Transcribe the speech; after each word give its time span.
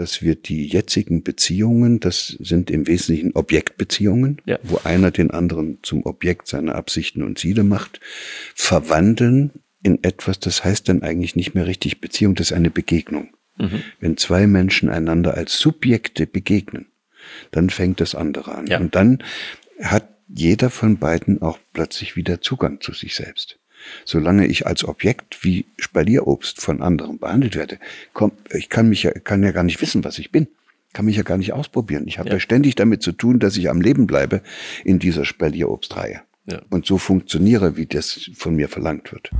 dass 0.00 0.22
wir 0.22 0.34
die 0.34 0.66
jetzigen 0.66 1.22
Beziehungen, 1.22 2.00
das 2.00 2.28
sind 2.40 2.70
im 2.70 2.86
Wesentlichen 2.86 3.32
Objektbeziehungen, 3.34 4.40
ja. 4.46 4.58
wo 4.62 4.80
einer 4.82 5.10
den 5.10 5.30
anderen 5.30 5.78
zum 5.82 6.06
Objekt 6.06 6.48
seiner 6.48 6.74
Absichten 6.74 7.22
und 7.22 7.38
Ziele 7.38 7.64
macht, 7.64 8.00
verwandeln 8.54 9.50
in 9.82 10.02
etwas, 10.02 10.40
das 10.40 10.64
heißt 10.64 10.88
dann 10.88 11.02
eigentlich 11.02 11.36
nicht 11.36 11.54
mehr 11.54 11.66
richtig 11.66 12.00
Beziehung, 12.00 12.34
das 12.34 12.50
ist 12.50 12.56
eine 12.56 12.70
Begegnung. 12.70 13.28
Mhm. 13.58 13.82
Wenn 14.00 14.16
zwei 14.16 14.46
Menschen 14.46 14.88
einander 14.88 15.34
als 15.34 15.58
Subjekte 15.58 16.26
begegnen, 16.26 16.86
dann 17.50 17.68
fängt 17.68 18.00
das 18.00 18.14
andere 18.14 18.54
an. 18.54 18.68
Ja. 18.68 18.80
Und 18.80 18.94
dann 18.94 19.22
hat 19.82 20.08
jeder 20.28 20.70
von 20.70 20.96
beiden 20.96 21.42
auch 21.42 21.58
plötzlich 21.74 22.16
wieder 22.16 22.40
Zugang 22.40 22.80
zu 22.80 22.94
sich 22.94 23.14
selbst. 23.14 23.59
Solange 24.04 24.46
ich 24.46 24.66
als 24.66 24.84
Objekt 24.84 25.44
wie 25.44 25.66
Spalierobst 25.78 26.60
von 26.60 26.82
anderen 26.82 27.18
behandelt 27.18 27.56
werde, 27.56 27.78
komm, 28.12 28.32
ich 28.52 28.68
kann 28.68 28.88
mich 28.88 29.02
ja, 29.02 29.12
kann 29.12 29.42
ja 29.42 29.52
gar 29.52 29.64
nicht 29.64 29.80
wissen, 29.80 30.04
was 30.04 30.18
ich 30.18 30.30
bin. 30.30 30.48
Kann 30.92 31.04
mich 31.04 31.16
ja 31.16 31.22
gar 31.22 31.38
nicht 31.38 31.52
ausprobieren. 31.52 32.04
Ich 32.06 32.18
habe 32.18 32.28
ja. 32.28 32.34
ja 32.34 32.40
ständig 32.40 32.74
damit 32.74 33.02
zu 33.02 33.12
tun, 33.12 33.38
dass 33.38 33.56
ich 33.56 33.70
am 33.70 33.80
Leben 33.80 34.06
bleibe 34.06 34.42
in 34.84 34.98
dieser 34.98 35.24
Spalierobstreihe. 35.24 36.22
Ja. 36.46 36.62
Und 36.68 36.84
so 36.84 36.98
funktioniere, 36.98 37.76
wie 37.76 37.86
das 37.86 38.30
von 38.34 38.56
mir 38.56 38.68
verlangt 38.68 39.12
wird. 39.12 39.30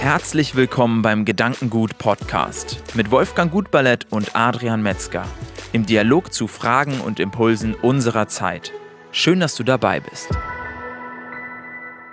Herzlich 0.00 0.54
willkommen 0.54 1.02
beim 1.02 1.24
Gedankengut 1.24 1.98
Podcast 1.98 2.82
mit 2.94 3.10
Wolfgang 3.10 3.50
Gutballett 3.50 4.06
und 4.10 4.36
Adrian 4.36 4.82
Metzger 4.82 5.26
im 5.72 5.86
Dialog 5.86 6.32
zu 6.32 6.46
Fragen 6.46 7.00
und 7.00 7.20
Impulsen 7.20 7.74
unserer 7.74 8.28
Zeit. 8.28 8.72
Schön, 9.10 9.40
dass 9.40 9.54
du 9.54 9.64
dabei 9.64 10.00
bist. 10.00 10.28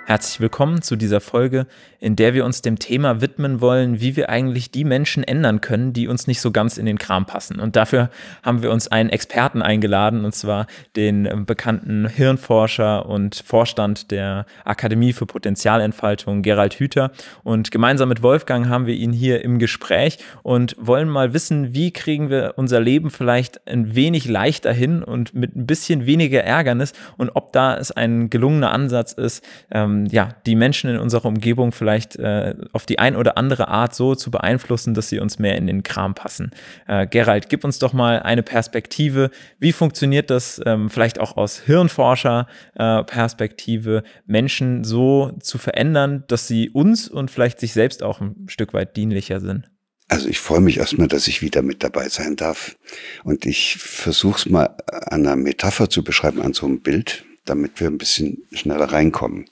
Herzlich 0.07 0.39
willkommen 0.39 0.83
zu 0.83 0.97
dieser 0.97 1.19
Folge, 1.19 1.65
in 1.99 2.15
der 2.15 2.35
wir 2.35 2.45
uns 2.45 2.61
dem 2.61 2.77
Thema 2.77 3.21
widmen 3.21 3.59
wollen, 3.59 4.01
wie 4.01 4.15
wir 4.15 4.29
eigentlich 4.29 4.69
die 4.69 4.83
Menschen 4.83 5.23
ändern 5.23 5.61
können, 5.61 5.93
die 5.93 6.07
uns 6.07 6.27
nicht 6.27 6.41
so 6.41 6.51
ganz 6.51 6.77
in 6.77 6.85
den 6.85 6.99
Kram 6.99 7.25
passen. 7.25 7.59
Und 7.59 7.75
dafür 7.75 8.11
haben 8.43 8.61
wir 8.61 8.69
uns 8.69 8.87
einen 8.87 9.09
Experten 9.09 9.63
eingeladen, 9.63 10.23
und 10.23 10.35
zwar 10.35 10.67
den 10.95 11.25
ähm, 11.25 11.47
bekannten 11.47 12.07
Hirnforscher 12.07 13.07
und 13.07 13.41
Vorstand 13.43 14.11
der 14.11 14.45
Akademie 14.63 15.11
für 15.11 15.25
Potenzialentfaltung, 15.25 16.43
Gerald 16.43 16.75
Hüther. 16.75 17.09
Und 17.43 17.71
gemeinsam 17.71 18.09
mit 18.09 18.21
Wolfgang 18.21 18.69
haben 18.69 18.85
wir 18.85 18.93
ihn 18.93 19.11
hier 19.11 19.43
im 19.43 19.57
Gespräch 19.57 20.19
und 20.43 20.75
wollen 20.79 21.09
mal 21.09 21.33
wissen, 21.33 21.73
wie 21.73 21.89
kriegen 21.89 22.29
wir 22.29 22.53
unser 22.57 22.79
Leben 22.79 23.09
vielleicht 23.09 23.67
ein 23.67 23.95
wenig 23.95 24.27
leichter 24.27 24.71
hin 24.71 25.01
und 25.01 25.33
mit 25.33 25.55
ein 25.55 25.65
bisschen 25.65 26.05
weniger 26.05 26.43
Ärgernis 26.43 26.93
und 27.17 27.31
ob 27.33 27.53
da 27.53 27.75
es 27.75 27.91
ein 27.91 28.29
gelungener 28.29 28.71
Ansatz 28.71 29.11
ist, 29.11 29.43
ähm, 29.71 29.94
ähm, 29.95 30.05
ja, 30.07 30.35
die 30.45 30.55
Menschen 30.55 30.89
in 30.89 30.97
unserer 30.97 31.25
Umgebung 31.25 31.71
vielleicht 31.71 32.17
äh, 32.17 32.55
auf 32.73 32.85
die 32.85 32.99
ein 32.99 33.15
oder 33.15 33.37
andere 33.37 33.67
Art 33.67 33.95
so 33.95 34.15
zu 34.15 34.31
beeinflussen, 34.31 34.93
dass 34.93 35.07
sie 35.09 35.19
uns 35.19 35.39
mehr 35.39 35.55
in 35.55 35.67
den 35.67 35.83
Kram 35.83 36.15
passen. 36.15 36.51
Äh, 36.87 37.07
Gerald, 37.07 37.47
gib 37.49 37.63
uns 37.63 37.79
doch 37.79 37.93
mal 37.93 38.19
eine 38.19 38.43
Perspektive. 38.43 39.31
Wie 39.59 39.71
funktioniert 39.71 40.29
das 40.29 40.61
ähm, 40.65 40.89
vielleicht 40.89 41.17
auch 41.19 41.37
aus 41.37 41.59
Hirnforscher-Perspektive, 41.59 43.97
äh, 43.97 44.03
Menschen 44.25 44.83
so 44.83 45.31
zu 45.41 45.57
verändern, 45.57 46.25
dass 46.27 46.47
sie 46.47 46.69
uns 46.69 47.07
und 47.07 47.31
vielleicht 47.31 47.59
sich 47.59 47.73
selbst 47.73 48.03
auch 48.03 48.21
ein 48.21 48.45
Stück 48.47 48.73
weit 48.73 48.95
dienlicher 48.95 49.39
sind? 49.39 49.71
Also 50.07 50.29
ich 50.29 50.37
freue 50.39 50.61
mich 50.61 50.77
erstmal, 50.77 51.07
dass 51.07 51.27
ich 51.27 51.41
wieder 51.41 51.63
mit 51.63 51.83
dabei 51.83 52.09
sein 52.09 52.35
darf. 52.35 52.75
Und 53.23 53.47
ich 53.47 53.77
versuche 53.77 54.37
es 54.37 54.45
mal 54.45 54.77
an 54.89 55.25
einer 55.25 55.35
Metapher 55.35 55.89
zu 55.89 56.03
beschreiben, 56.03 56.43
an 56.43 56.53
so 56.53 56.67
einem 56.67 56.81
Bild 56.81 57.25
damit 57.45 57.79
wir 57.79 57.87
ein 57.87 57.97
bisschen 57.97 58.43
schneller 58.51 58.85
reinkommen. 58.85 59.45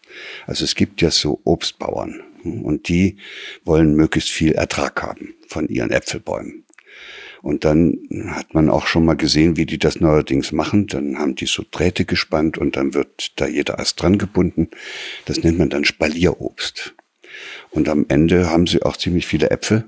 Also 0.46 0.64
es 0.64 0.76
gibt 0.76 1.02
ja 1.02 1.12
so 1.12 1.40
Obstbauern 1.44 2.22
und 2.44 2.88
die 2.90 3.18
wollen 3.64 3.96
möglichst 3.96 4.30
viel 4.30 4.54
Ertrag 4.54 5.02
haben 5.02 5.36
von 5.48 5.68
ihren 5.70 5.92
Äpfelbäumen. 5.92 6.66
Und 7.42 7.66
dann 7.66 8.00
hat 8.28 8.54
man 8.54 8.70
auch 8.70 8.88
schon 8.88 9.04
mal 9.04 9.18
gesehen, 9.18 9.58
wie 9.58 9.66
die 9.66 9.78
das 9.78 10.00
neuerdings 10.00 10.54
machen. 10.54 10.88
Dann 10.88 11.20
haben 11.20 11.36
die 11.36 11.46
so 11.46 11.66
Drähte 11.70 12.06
gespannt 12.06 12.58
und 12.58 12.78
dann 12.78 12.94
wird 12.94 13.34
da 13.36 13.48
jeder 13.48 13.80
Ast 13.80 14.02
dran 14.02 14.18
gebunden. 14.18 14.70
Das 15.26 15.44
nennt 15.44 15.60
man 15.60 15.70
dann 15.70 15.84
Spalierobst. 15.84 16.96
Und 17.70 17.90
am 17.90 18.06
Ende 18.08 18.50
haben 18.50 18.66
sie 18.66 18.82
auch 18.84 18.96
ziemlich 18.96 19.28
viele 19.28 19.52
Äpfel. 19.52 19.84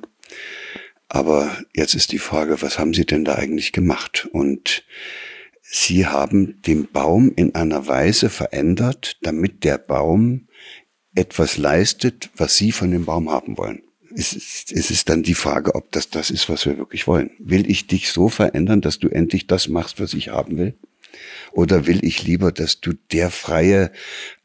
Aber 1.07 1.55
jetzt 1.73 1.95
ist 1.95 2.11
die 2.11 2.19
Frage, 2.19 2.61
was 2.61 2.77
haben 2.77 2.93
sie 2.93 3.05
denn 3.05 3.23
da 3.23 3.35
eigentlich 3.35 3.71
gemacht? 3.71 4.27
Und 4.33 4.83
Sie 5.67 6.05
haben 6.05 6.61
den 6.61 6.91
Baum 6.91 7.31
in 7.35 7.55
einer 7.55 7.87
Weise 7.87 8.29
verändert, 8.29 9.17
damit 9.21 9.63
der 9.63 9.77
Baum 9.77 10.47
etwas 11.15 11.57
leistet, 11.57 12.29
was 12.35 12.55
Sie 12.55 12.71
von 12.71 12.91
dem 12.91 13.05
Baum 13.05 13.29
haben 13.31 13.57
wollen. 13.57 13.81
Es 14.15 14.33
ist, 14.33 14.71
es 14.71 14.91
ist 14.91 15.09
dann 15.09 15.23
die 15.23 15.33
Frage, 15.33 15.75
ob 15.75 15.91
das 15.91 16.09
das 16.09 16.29
ist, 16.29 16.47
was 16.49 16.65
wir 16.65 16.77
wirklich 16.77 17.07
wollen. 17.07 17.31
Will 17.39 17.69
ich 17.69 17.87
dich 17.87 18.11
so 18.11 18.29
verändern, 18.29 18.81
dass 18.81 18.99
du 18.99 19.09
endlich 19.09 19.47
das 19.47 19.67
machst, 19.67 19.99
was 19.99 20.13
ich 20.13 20.29
haben 20.29 20.57
will? 20.57 20.77
Oder 21.51 21.87
will 21.87 22.03
ich 22.03 22.23
lieber, 22.23 22.51
dass 22.51 22.81
du 22.81 22.93
der 23.11 23.29
freie, 23.29 23.91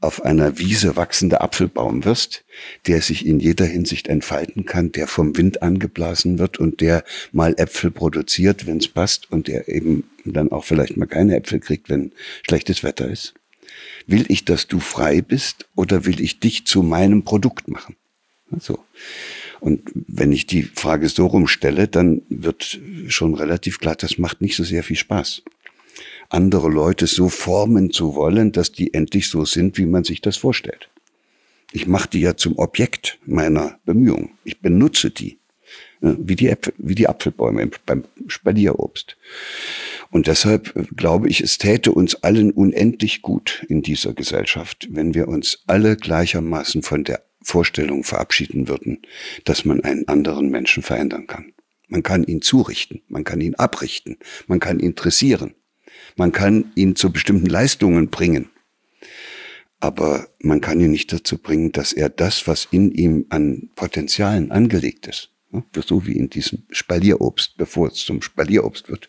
auf 0.00 0.24
einer 0.24 0.58
Wiese 0.58 0.96
wachsende 0.96 1.40
Apfelbaum 1.40 2.04
wirst, 2.04 2.44
der 2.86 3.02
sich 3.02 3.26
in 3.26 3.40
jeder 3.40 3.66
Hinsicht 3.66 4.08
entfalten 4.08 4.64
kann, 4.64 4.92
der 4.92 5.08
vom 5.08 5.36
Wind 5.36 5.62
angeblasen 5.62 6.38
wird 6.38 6.58
und 6.58 6.80
der 6.80 7.04
mal 7.32 7.54
Äpfel 7.58 7.90
produziert, 7.90 8.66
wenn 8.66 8.78
es 8.78 8.88
passt 8.88 9.30
und 9.30 9.48
der 9.48 9.68
eben 9.68 10.04
dann 10.24 10.52
auch 10.52 10.64
vielleicht 10.64 10.96
mal 10.96 11.06
keine 11.06 11.36
Äpfel 11.36 11.60
kriegt, 11.60 11.88
wenn 11.88 12.12
schlechtes 12.46 12.84
Wetter 12.84 13.08
ist? 13.08 13.34
Will 14.06 14.24
ich, 14.28 14.44
dass 14.44 14.68
du 14.68 14.78
frei 14.80 15.20
bist 15.20 15.68
oder 15.74 16.04
will 16.04 16.20
ich 16.20 16.40
dich 16.40 16.64
zu 16.64 16.82
meinem 16.82 17.24
Produkt 17.24 17.68
machen? 17.68 17.96
So. 18.58 18.78
Und 19.60 19.82
wenn 19.94 20.32
ich 20.32 20.46
die 20.46 20.62
Frage 20.62 21.08
so 21.08 21.26
rumstelle, 21.26 21.88
dann 21.88 22.22
wird 22.28 22.80
schon 23.08 23.34
relativ 23.34 23.78
klar, 23.78 23.96
das 23.96 24.18
macht 24.18 24.40
nicht 24.40 24.56
so 24.56 24.64
sehr 24.64 24.82
viel 24.82 24.96
Spaß 24.96 25.42
andere 26.28 26.68
Leute 26.68 27.06
so 27.06 27.28
formen 27.28 27.90
zu 27.90 28.14
wollen, 28.14 28.52
dass 28.52 28.72
die 28.72 28.94
endlich 28.94 29.28
so 29.28 29.44
sind, 29.44 29.78
wie 29.78 29.86
man 29.86 30.04
sich 30.04 30.20
das 30.20 30.36
vorstellt. 30.36 30.88
Ich 31.72 31.86
mache 31.86 32.08
die 32.08 32.20
ja 32.20 32.36
zum 32.36 32.58
Objekt 32.58 33.18
meiner 33.26 33.78
Bemühungen. 33.84 34.30
Ich 34.44 34.60
benutze 34.60 35.10
die, 35.10 35.38
wie 36.00 36.36
die, 36.36 36.48
Äpfel, 36.48 36.72
wie 36.78 36.94
die 36.94 37.08
Apfelbäume 37.08 37.70
beim 37.86 38.04
Spalierobst. 38.26 39.16
Und 40.10 40.26
deshalb 40.26 40.74
äh, 40.76 40.84
glaube 40.96 41.28
ich, 41.28 41.40
es 41.40 41.58
täte 41.58 41.92
uns 41.92 42.16
allen 42.16 42.50
unendlich 42.50 43.22
gut 43.22 43.64
in 43.68 43.82
dieser 43.82 44.12
Gesellschaft, 44.12 44.88
wenn 44.90 45.14
wir 45.14 45.28
uns 45.28 45.62
alle 45.66 45.96
gleichermaßen 45.96 46.82
von 46.82 47.04
der 47.04 47.22
Vorstellung 47.42 48.04
verabschieden 48.04 48.68
würden, 48.68 49.02
dass 49.44 49.64
man 49.64 49.82
einen 49.82 50.08
anderen 50.08 50.50
Menschen 50.50 50.82
verändern 50.82 51.26
kann. 51.26 51.52
Man 51.88 52.02
kann 52.02 52.24
ihn 52.24 52.42
zurichten, 52.42 53.02
man 53.08 53.24
kann 53.24 53.40
ihn 53.40 53.54
abrichten, 53.54 54.18
man 54.46 54.60
kann 54.60 54.78
ihn 54.78 54.94
dressieren, 54.94 55.54
man 56.20 56.32
kann 56.32 56.70
ihn 56.74 56.96
zu 56.96 57.10
bestimmten 57.10 57.46
Leistungen 57.46 58.10
bringen. 58.10 58.50
Aber 59.80 60.28
man 60.38 60.60
kann 60.60 60.78
ihn 60.78 60.90
nicht 60.90 61.10
dazu 61.14 61.38
bringen, 61.38 61.72
dass 61.72 61.94
er 61.94 62.10
das, 62.10 62.46
was 62.46 62.68
in 62.70 62.92
ihm 62.92 63.24
an 63.30 63.70
Potenzialen 63.74 64.52
angelegt 64.52 65.06
ist, 65.06 65.30
so 65.74 66.06
wie 66.06 66.18
in 66.18 66.28
diesem 66.28 66.64
Spalierobst, 66.70 67.56
bevor 67.56 67.88
es 67.88 68.04
zum 68.04 68.20
Spalierobst 68.20 68.90
wird, 68.90 69.08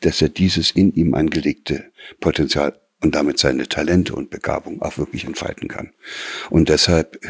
dass 0.00 0.22
er 0.22 0.30
dieses 0.30 0.70
in 0.70 0.94
ihm 0.94 1.12
angelegte 1.12 1.92
Potenzial 2.20 2.80
und 3.02 3.14
damit 3.14 3.38
seine 3.38 3.68
Talente 3.68 4.14
und 4.14 4.30
Begabung 4.30 4.80
auch 4.80 4.96
wirklich 4.96 5.26
entfalten 5.26 5.68
kann. 5.68 5.92
Und 6.48 6.70
deshalb 6.70 7.20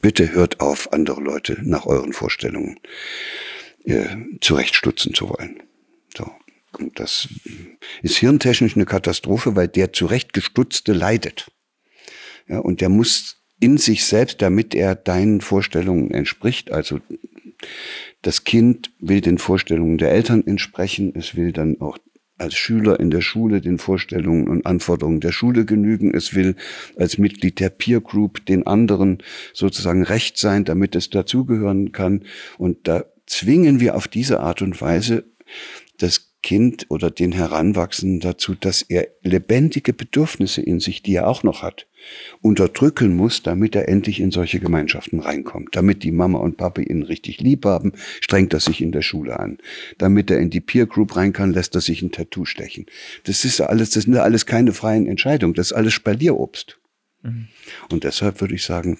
bitte 0.00 0.32
hört 0.32 0.60
auf, 0.60 0.94
andere 0.94 1.20
Leute 1.20 1.58
nach 1.60 1.84
euren 1.84 2.14
Vorstellungen 2.14 2.80
äh, 3.84 4.06
zurechtstutzen 4.40 5.12
zu 5.12 5.28
wollen. 5.28 5.62
Das 6.94 7.28
ist 8.02 8.16
hirntechnisch 8.16 8.76
eine 8.76 8.86
Katastrophe, 8.86 9.56
weil 9.56 9.68
der 9.68 9.92
zurechtgestutzte 9.92 10.92
leidet. 10.92 11.50
Ja, 12.48 12.58
und 12.58 12.80
der 12.80 12.88
muss 12.88 13.36
in 13.60 13.76
sich 13.76 14.04
selbst, 14.04 14.40
damit 14.40 14.74
er 14.74 14.94
deinen 14.94 15.40
Vorstellungen 15.40 16.10
entspricht, 16.10 16.70
also 16.70 17.00
das 18.22 18.44
Kind 18.44 18.90
will 18.98 19.20
den 19.20 19.38
Vorstellungen 19.38 19.98
der 19.98 20.12
Eltern 20.12 20.46
entsprechen, 20.46 21.12
es 21.14 21.36
will 21.36 21.52
dann 21.52 21.80
auch 21.80 21.98
als 22.40 22.54
Schüler 22.54 22.98
in 22.98 23.10
der 23.10 23.20
Schule 23.20 23.60
den 23.60 23.78
Vorstellungen 23.78 24.48
und 24.48 24.64
Anforderungen 24.64 25.20
der 25.20 25.30
Schule 25.30 25.66
genügen. 25.66 26.14
Es 26.14 26.34
will 26.34 26.56
als 26.96 27.18
Mitglied 27.18 27.60
der 27.60 27.68
Peer 27.68 28.00
Group 28.00 28.46
den 28.46 28.66
anderen 28.66 29.18
sozusagen 29.52 30.02
recht 30.04 30.38
sein, 30.38 30.64
damit 30.64 30.96
es 30.96 31.10
dazugehören 31.10 31.92
kann. 31.92 32.24
Und 32.56 32.88
da 32.88 33.04
zwingen 33.26 33.78
wir 33.78 33.94
auf 33.94 34.08
diese 34.08 34.40
Art 34.40 34.62
und 34.62 34.80
Weise 34.80 35.24
das 35.98 36.29
Kind 36.42 36.86
oder 36.88 37.10
den 37.10 37.32
Heranwachsenden 37.32 38.20
dazu, 38.20 38.54
dass 38.54 38.82
er 38.82 39.08
lebendige 39.22 39.92
Bedürfnisse 39.92 40.62
in 40.62 40.80
sich, 40.80 41.02
die 41.02 41.14
er 41.14 41.28
auch 41.28 41.42
noch 41.42 41.62
hat, 41.62 41.86
unterdrücken 42.40 43.14
muss, 43.14 43.42
damit 43.42 43.74
er 43.74 43.88
endlich 43.88 44.20
in 44.20 44.30
solche 44.30 44.58
Gemeinschaften 44.58 45.20
reinkommt. 45.20 45.76
Damit 45.76 46.02
die 46.02 46.12
Mama 46.12 46.38
und 46.38 46.56
Papa 46.56 46.80
ihn 46.80 47.02
richtig 47.02 47.40
lieb 47.40 47.66
haben, 47.66 47.92
strengt 48.20 48.54
er 48.54 48.60
sich 48.60 48.80
in 48.80 48.90
der 48.90 49.02
Schule 49.02 49.38
an. 49.38 49.58
Damit 49.98 50.30
er 50.30 50.38
in 50.38 50.48
die 50.48 50.62
Peer 50.62 50.86
Group 50.86 51.14
rein 51.16 51.34
kann, 51.34 51.52
lässt 51.52 51.74
er 51.74 51.82
sich 51.82 52.00
ein 52.00 52.10
Tattoo 52.10 52.46
stechen. 52.46 52.86
Das 53.24 53.44
ist 53.44 53.60
alles, 53.60 53.90
das 53.90 54.04
sind 54.04 54.16
alles 54.16 54.46
keine 54.46 54.72
freien 54.72 55.06
Entscheidungen. 55.06 55.54
Das 55.54 55.68
ist 55.68 55.72
alles 55.74 55.92
Spalierobst. 55.92 56.78
Mhm. 57.22 57.48
Und 57.90 58.04
deshalb 58.04 58.40
würde 58.40 58.54
ich 58.54 58.64
sagen, 58.64 58.96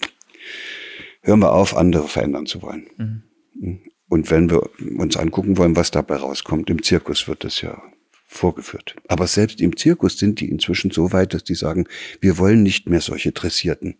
hören 1.21 1.39
wir 1.39 1.53
auf, 1.53 1.75
andere 1.75 2.07
verändern 2.07 2.45
zu 2.45 2.61
wollen. 2.61 2.87
Mhm. 2.97 3.81
Und 4.11 4.29
wenn 4.29 4.49
wir 4.49 4.69
uns 4.97 5.15
angucken 5.15 5.57
wollen, 5.57 5.77
was 5.77 5.89
dabei 5.89 6.17
rauskommt, 6.17 6.69
im 6.69 6.83
Zirkus 6.83 7.29
wird 7.29 7.45
das 7.45 7.61
ja 7.61 7.81
vorgeführt. 8.27 8.97
Aber 9.07 9.25
selbst 9.25 9.61
im 9.61 9.77
Zirkus 9.77 10.19
sind 10.19 10.41
die 10.41 10.49
inzwischen 10.49 10.91
so 10.91 11.13
weit, 11.13 11.33
dass 11.33 11.45
die 11.45 11.55
sagen, 11.55 11.87
wir 12.19 12.37
wollen 12.37 12.61
nicht 12.61 12.89
mehr 12.89 12.99
solche 12.99 13.31
dressierten 13.31 13.95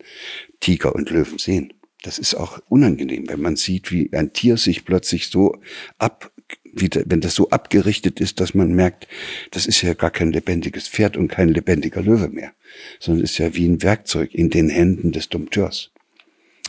Tiger 0.59 0.93
und 0.95 1.11
Löwen 1.11 1.37
sehen. 1.37 1.73
Das 2.03 2.19
ist 2.19 2.35
auch 2.35 2.59
unangenehm, 2.67 3.29
wenn 3.29 3.41
man 3.41 3.55
sieht, 3.55 3.89
wie 3.93 4.11
ein 4.11 4.33
Tier 4.33 4.57
sich 4.57 4.83
plötzlich 4.83 5.29
so 5.29 5.55
ab, 5.97 6.29
wenn 6.73 7.21
das 7.21 7.33
so 7.33 7.49
abgerichtet 7.49 8.19
ist, 8.19 8.41
dass 8.41 8.53
man 8.53 8.73
merkt, 8.73 9.07
das 9.51 9.65
ist 9.65 9.81
ja 9.81 9.93
gar 9.93 10.11
kein 10.11 10.33
lebendiges 10.33 10.89
Pferd 10.89 11.15
und 11.15 11.29
kein 11.29 11.47
lebendiger 11.47 12.01
Löwe 12.01 12.27
mehr, 12.27 12.51
sondern 12.99 13.23
ist 13.23 13.37
ja 13.37 13.55
wie 13.55 13.65
ein 13.65 13.81
Werkzeug 13.81 14.33
in 14.33 14.49
den 14.49 14.67
Händen 14.67 15.13
des 15.13 15.29
Dompteurs. 15.29 15.91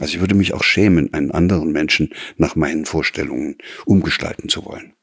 Also 0.01 0.15
ich 0.15 0.21
würde 0.21 0.35
mich 0.35 0.55
auch 0.55 0.65
schämen, 0.65 1.13
einen 1.13 1.31
anderen 1.31 1.73
Menschen 1.73 2.11
nach 2.37 2.57
meinen 2.57 2.87
Vorstellungen 2.87 3.57
umgestalten 3.85 4.49
zu 4.49 4.65
wollen. 4.65 4.95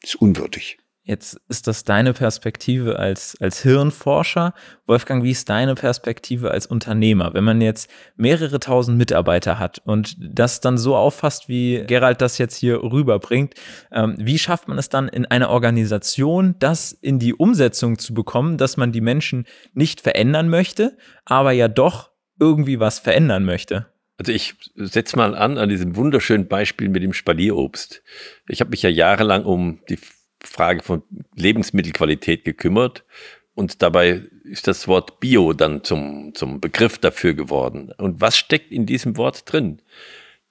Das 0.00 0.14
ist 0.14 0.20
unwürdig. 0.20 0.78
Jetzt 1.06 1.38
ist 1.50 1.66
das 1.66 1.84
deine 1.84 2.14
Perspektive 2.14 2.98
als, 2.98 3.36
als 3.38 3.60
Hirnforscher. 3.62 4.54
Wolfgang, 4.86 5.22
wie 5.22 5.32
ist 5.32 5.50
deine 5.50 5.74
Perspektive 5.74 6.50
als 6.50 6.66
Unternehmer? 6.66 7.34
Wenn 7.34 7.44
man 7.44 7.60
jetzt 7.60 7.90
mehrere 8.16 8.58
tausend 8.58 8.96
Mitarbeiter 8.96 9.58
hat 9.58 9.82
und 9.84 10.16
das 10.18 10.60
dann 10.60 10.78
so 10.78 10.96
auffasst, 10.96 11.46
wie 11.46 11.84
Gerald 11.86 12.22
das 12.22 12.38
jetzt 12.38 12.56
hier 12.56 12.82
rüberbringt, 12.82 13.52
ähm, 13.92 14.16
wie 14.18 14.38
schafft 14.38 14.66
man 14.66 14.78
es 14.78 14.88
dann 14.88 15.08
in 15.08 15.26
einer 15.26 15.50
Organisation, 15.50 16.54
das 16.58 16.92
in 16.92 17.18
die 17.18 17.34
Umsetzung 17.34 17.98
zu 17.98 18.14
bekommen, 18.14 18.56
dass 18.56 18.78
man 18.78 18.90
die 18.90 19.02
Menschen 19.02 19.44
nicht 19.74 20.00
verändern 20.00 20.48
möchte, 20.48 20.96
aber 21.26 21.52
ja 21.52 21.68
doch 21.68 22.12
irgendwie 22.40 22.80
was 22.80 22.98
verändern 22.98 23.44
möchte? 23.44 23.93
Also 24.16 24.32
ich 24.32 24.54
setze 24.76 25.16
mal 25.16 25.34
an 25.34 25.58
an 25.58 25.68
diesem 25.68 25.96
wunderschönen 25.96 26.46
Beispiel 26.46 26.88
mit 26.88 27.02
dem 27.02 27.12
Spalierobst. 27.12 28.02
Ich 28.48 28.60
habe 28.60 28.70
mich 28.70 28.82
ja 28.82 28.90
jahrelang 28.90 29.44
um 29.44 29.80
die 29.88 29.98
Frage 30.40 30.82
von 30.82 31.02
Lebensmittelqualität 31.34 32.44
gekümmert. 32.44 33.04
Und 33.54 33.82
dabei 33.82 34.22
ist 34.44 34.66
das 34.66 34.88
Wort 34.88 35.20
Bio 35.20 35.52
dann 35.52 35.84
zum, 35.84 36.32
zum 36.34 36.60
Begriff 36.60 36.98
dafür 36.98 37.34
geworden. 37.34 37.92
Und 37.98 38.20
was 38.20 38.36
steckt 38.36 38.72
in 38.72 38.86
diesem 38.86 39.16
Wort 39.16 39.50
drin? 39.50 39.80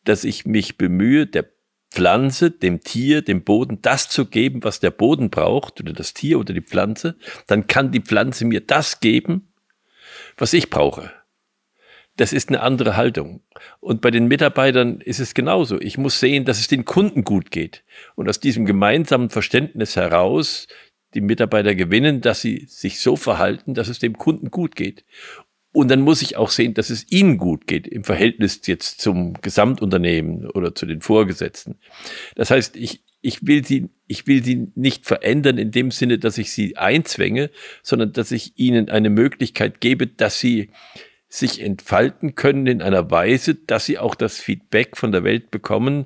Dass 0.04 0.24
ich 0.24 0.45
mich 0.45 0.77
bemühe, 0.77 1.27
der 1.27 1.50
Pflanze, 1.92 2.50
dem 2.50 2.81
Tier, 2.81 3.21
dem 3.21 3.44
Boden 3.44 3.81
das 3.81 4.09
zu 4.09 4.25
geben, 4.25 4.63
was 4.63 4.80
der 4.80 4.92
Boden 4.92 5.30
braucht, 5.30 5.80
oder 5.80 5.94
das 5.94 6.13
Tier 6.13 6.39
oder 6.39 6.54
die 6.54 6.62
Pflanze, 6.62 7.18
dann 7.48 7.68
kann 7.68 7.92
die 7.92 8.01
Pflanze 8.01 8.45
mir 8.45 8.62
das 8.62 9.00
geben, 9.00 9.54
was 10.38 10.54
ich 10.54 10.69
brauche 10.69 11.12
das 12.18 12.31
ist 12.31 12.50
eine 12.50 12.62
andere 12.62 12.95
Haltung. 12.95 13.42
Und 13.80 14.01
bei 14.01 14.12
den 14.12 14.27
Mitarbeitern 14.27 15.01
ist 15.01 15.19
es 15.19 15.33
genauso. 15.33 15.80
Ich 15.81 15.98
muss 15.98 16.19
sehen, 16.19 16.45
dass 16.45 16.60
es 16.60 16.68
den 16.68 16.86
Kunden 16.86 17.24
gut 17.24 17.50
geht. 17.50 17.83
Und 18.15 18.30
aus 18.30 18.39
diesem 18.39 18.65
gemeinsamen 18.65 19.30
Verständnis 19.30 19.95
heraus 19.95 20.68
die 21.15 21.21
Mitarbeiter 21.21 21.75
gewinnen, 21.75 22.21
dass 22.21 22.42
sie 22.42 22.65
sich 22.68 23.00
so 23.00 23.15
verhalten, 23.15 23.74
dass 23.74 23.88
es 23.88 24.00
dem 24.00 24.18
Kunden 24.18 24.51
gut 24.51 24.75
geht. 24.75 25.06
Und 25.71 25.89
dann 25.89 26.01
muss 26.01 26.21
ich 26.21 26.38
auch 26.38 26.51
sehen, 26.51 26.75
dass 26.75 26.92
es 26.92 27.12
ihnen 27.12 27.38
gut 27.38 27.65
geht 27.65 27.88
im 27.88 28.04
Verhältnis 28.04 28.62
jetzt 28.66 29.01
zum 29.01 29.33
Gesamtunternehmen 29.42 30.48
oder 30.51 30.75
zu 30.75 30.86
den 30.86 31.01
Vorgesetzten. 31.01 31.80
Das 32.36 32.51
heißt, 32.51 32.75
ich, 32.75 33.04
ich 33.21 33.48
will 33.48 33.66
sie, 33.66 33.89
ich 34.07 34.27
will 34.27 34.44
sie 34.44 34.68
nicht 34.75 35.07
verändern 35.07 35.57
in 35.57 35.71
dem 35.71 35.89
Sinne, 35.89 36.19
dass 36.19 36.38
ich 36.38 36.51
sie 36.51 36.77
einzwänge, 36.77 37.50
sondern 37.81 38.13
dass 38.13 38.31
ich 38.31 38.54
ihnen 38.56 38.89
eine 38.89 39.09
Möglichkeit 39.09 39.81
gebe, 39.81 40.06
dass 40.06 40.39
sie 40.39 40.69
sich 41.33 41.62
entfalten 41.62 42.35
können 42.35 42.68
in 42.68 42.83
einer 42.83 43.09
Weise, 43.09 43.56
dass 43.56 43.88
sie 43.88 43.97
auch 43.97 44.13
das 44.13 44.38
Feedback 44.38 44.95
von 44.95 45.12
der 45.12 45.24
Welt 45.24 45.50
bekommen, 45.50 46.06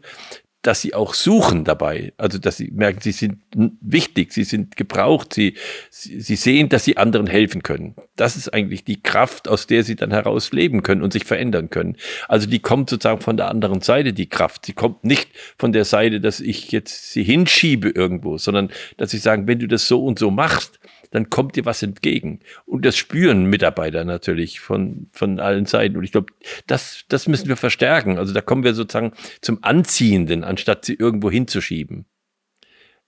dass 0.62 0.81
sie 0.81 0.94
auch 0.94 1.13
suchen 1.13 1.65
dabei. 1.65 2.13
Also, 2.18 2.38
dass 2.38 2.56
sie 2.56 2.71
merken, 2.71 3.01
sie 3.01 3.12
sind 3.12 3.39
wichtig, 3.81 4.31
sie 4.31 4.45
sind 4.45 4.77
gebraucht, 4.77 5.33
sie, 5.33 5.56
sie 5.89 6.38
sehen, 6.38 6.69
dass 6.69 6.85
sie 6.85 6.95
anderen 6.95 7.27
helfen 7.27 7.62
können. 7.62 7.95
Das 8.15 8.38
ist 8.38 8.53
eigentlich 8.53 8.85
die 8.85 9.01
Kraft, 9.03 9.50
aus 9.50 9.68
der 9.68 9.83
sie 9.83 9.97
dann 9.97 10.12
heraus 10.12 10.53
leben 10.53 10.81
können 10.81 11.01
und 11.01 11.12
sich 11.12 11.25
verändern 11.25 11.69
können. 11.69 11.97
Also, 12.29 12.47
die 12.47 12.59
kommt 12.59 12.89
sozusagen 12.89 13.19
von 13.19 13.35
der 13.35 13.50
anderen 13.50 13.81
Seite, 13.81 14.13
die 14.13 14.29
Kraft. 14.29 14.65
Sie 14.65 14.74
kommt 14.74 15.03
nicht 15.03 15.29
von 15.57 15.74
der 15.74 15.83
Seite, 15.83 16.21
dass 16.21 16.39
ich 16.39 16.71
jetzt 16.71 17.12
sie 17.12 17.24
hinschiebe 17.24 17.89
irgendwo, 17.89 18.38
sondern 18.38 18.71
dass 18.95 19.12
sie 19.12 19.18
sagen, 19.18 19.45
wenn 19.45 19.59
du 19.59 19.68
das 19.68 19.89
so 19.89 20.03
und 20.06 20.19
so 20.19 20.31
machst, 20.31 20.79
dann 21.12 21.30
kommt 21.30 21.56
dir 21.56 21.65
was 21.65 21.83
entgegen. 21.83 22.39
Und 22.65 22.86
das 22.86 22.98
spüren 22.98 23.45
Mitarbeiter 23.45 24.06
natürlich 24.06 24.59
von, 24.59 25.07
von 25.12 25.39
allen 25.39 25.65
Seiten. 25.65 25.98
Und 25.98 26.04
ich 26.04 26.12
glaube, 26.12 26.33
das, 26.68 27.06
das 27.09 27.27
müssen 27.27 27.48
wir 27.48 27.57
verstärken. 27.57 28.18
Also 28.18 28.33
da 28.33 28.42
kommen 28.42 28.63
wir 28.63 28.74
sozusagen 28.74 29.13
zum 29.42 29.63
Anziehenden, 29.63 30.44
anstatt 30.44 30.86
sie 30.86 30.95
irgendwo 30.95 31.31
hinzuschieben. 31.31 32.06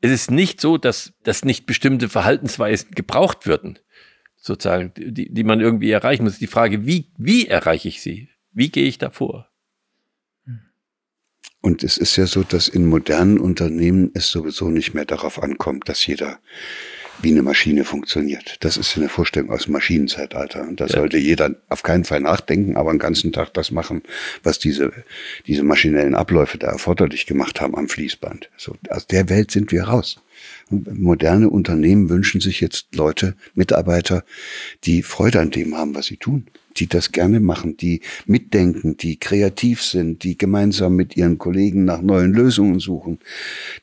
Es 0.01 0.11
ist 0.11 0.31
nicht 0.31 0.61
so, 0.61 0.77
dass, 0.77 1.13
dass 1.23 1.43
nicht 1.43 1.65
bestimmte 1.65 2.07
Verhaltensweisen 2.07 2.91
gebraucht 2.91 3.45
würden, 3.45 3.79
sozusagen, 4.37 4.93
die, 4.95 5.33
die 5.33 5.43
man 5.43 5.59
irgendwie 5.59 5.91
erreichen 5.91 6.23
muss. 6.23 6.39
Die 6.39 6.47
Frage, 6.47 6.85
wie, 6.85 7.11
wie 7.17 7.47
erreiche 7.47 7.89
ich 7.89 8.01
sie? 8.01 8.29
Wie 8.51 8.69
gehe 8.69 8.85
ich 8.85 8.97
da 8.97 9.09
vor? 9.09 9.49
Und 11.61 11.83
es 11.83 11.97
ist 11.97 12.15
ja 12.15 12.25
so, 12.25 12.43
dass 12.43 12.69
in 12.69 12.85
modernen 12.85 13.37
Unternehmen 13.37 14.11
es 14.13 14.29
sowieso 14.29 14.69
nicht 14.69 14.93
mehr 14.93 15.05
darauf 15.05 15.43
ankommt, 15.43 15.89
dass 15.89 16.05
jeder 16.05 16.39
wie 17.21 17.31
eine 17.31 17.41
Maschine 17.41 17.83
funktioniert. 17.83 18.57
Das 18.61 18.77
ist 18.77 18.97
eine 18.97 19.09
Vorstellung 19.09 19.51
aus 19.51 19.63
dem 19.63 19.73
Maschinenzeitalter. 19.73 20.61
Und 20.61 20.79
da 20.79 20.85
ja. 20.85 20.93
sollte 20.93 21.17
jeder 21.17 21.55
auf 21.69 21.83
keinen 21.83 22.05
Fall 22.05 22.21
nachdenken, 22.21 22.77
aber 22.77 22.91
den 22.91 22.99
ganzen 22.99 23.31
Tag 23.31 23.53
das 23.53 23.71
machen, 23.71 24.03
was 24.43 24.59
diese, 24.59 24.91
diese 25.47 25.63
maschinellen 25.63 26.15
Abläufe 26.15 26.57
da 26.57 26.67
erforderlich 26.67 27.25
gemacht 27.25 27.61
haben 27.61 27.75
am 27.75 27.89
Fließband. 27.89 28.49
So, 28.57 28.75
aus 28.89 29.07
der 29.07 29.29
Welt 29.29 29.51
sind 29.51 29.71
wir 29.71 29.83
raus. 29.83 30.21
Und 30.69 30.99
moderne 30.99 31.49
Unternehmen 31.49 32.09
wünschen 32.09 32.41
sich 32.41 32.61
jetzt 32.61 32.95
Leute, 32.95 33.35
Mitarbeiter, 33.53 34.23
die 34.85 35.03
Freude 35.03 35.41
an 35.41 35.51
dem 35.51 35.77
haben, 35.77 35.95
was 35.95 36.05
sie 36.05 36.17
tun 36.17 36.47
die 36.77 36.87
das 36.87 37.11
gerne 37.11 37.39
machen, 37.39 37.77
die 37.77 38.01
mitdenken, 38.25 38.97
die 38.97 39.17
kreativ 39.17 39.81
sind, 39.81 40.23
die 40.23 40.37
gemeinsam 40.37 40.95
mit 40.95 41.17
ihren 41.17 41.37
Kollegen 41.37 41.85
nach 41.85 42.01
neuen 42.01 42.33
Lösungen 42.33 42.79
suchen, 42.79 43.19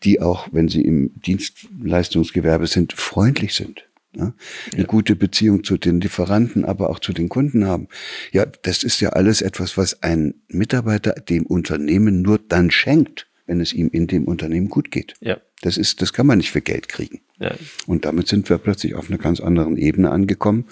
die 0.02 0.20
auch, 0.20 0.48
wenn 0.52 0.68
sie 0.68 0.82
im 0.82 1.12
Dienstleistungsgewerbe 1.26 2.66
sind, 2.66 2.92
freundlich 2.92 3.54
sind. 3.54 3.84
Ja, 4.14 4.32
eine 4.72 4.82
ja. 4.82 4.86
gute 4.86 5.14
Beziehung 5.14 5.62
zu 5.62 5.76
den 5.76 6.00
Lieferanten, 6.00 6.64
aber 6.64 6.88
auch 6.88 7.00
zu 7.00 7.12
den 7.12 7.28
Kunden 7.28 7.66
haben. 7.66 7.88
Ja, 8.32 8.46
das 8.46 8.82
ist 8.82 9.00
ja 9.00 9.10
alles 9.10 9.42
etwas, 9.42 9.76
was 9.76 10.02
ein 10.02 10.34
Mitarbeiter 10.48 11.12
dem 11.12 11.44
Unternehmen 11.44 12.22
nur 12.22 12.38
dann 12.38 12.70
schenkt, 12.70 13.26
wenn 13.44 13.60
es 13.60 13.74
ihm 13.74 13.90
in 13.92 14.06
dem 14.06 14.24
Unternehmen 14.24 14.70
gut 14.70 14.90
geht. 14.90 15.14
Ja. 15.20 15.38
Das 15.60 15.76
ist, 15.76 16.00
das 16.00 16.14
kann 16.14 16.26
man 16.26 16.38
nicht 16.38 16.50
für 16.50 16.62
Geld 16.62 16.88
kriegen. 16.88 17.20
Ja. 17.38 17.54
Und 17.86 18.06
damit 18.06 18.28
sind 18.28 18.48
wir 18.48 18.56
plötzlich 18.58 18.94
auf 18.94 19.08
einer 19.08 19.19
ganz 19.19 19.40
anderen 19.40 19.76
Ebene 19.76 20.10
angekommen. 20.10 20.66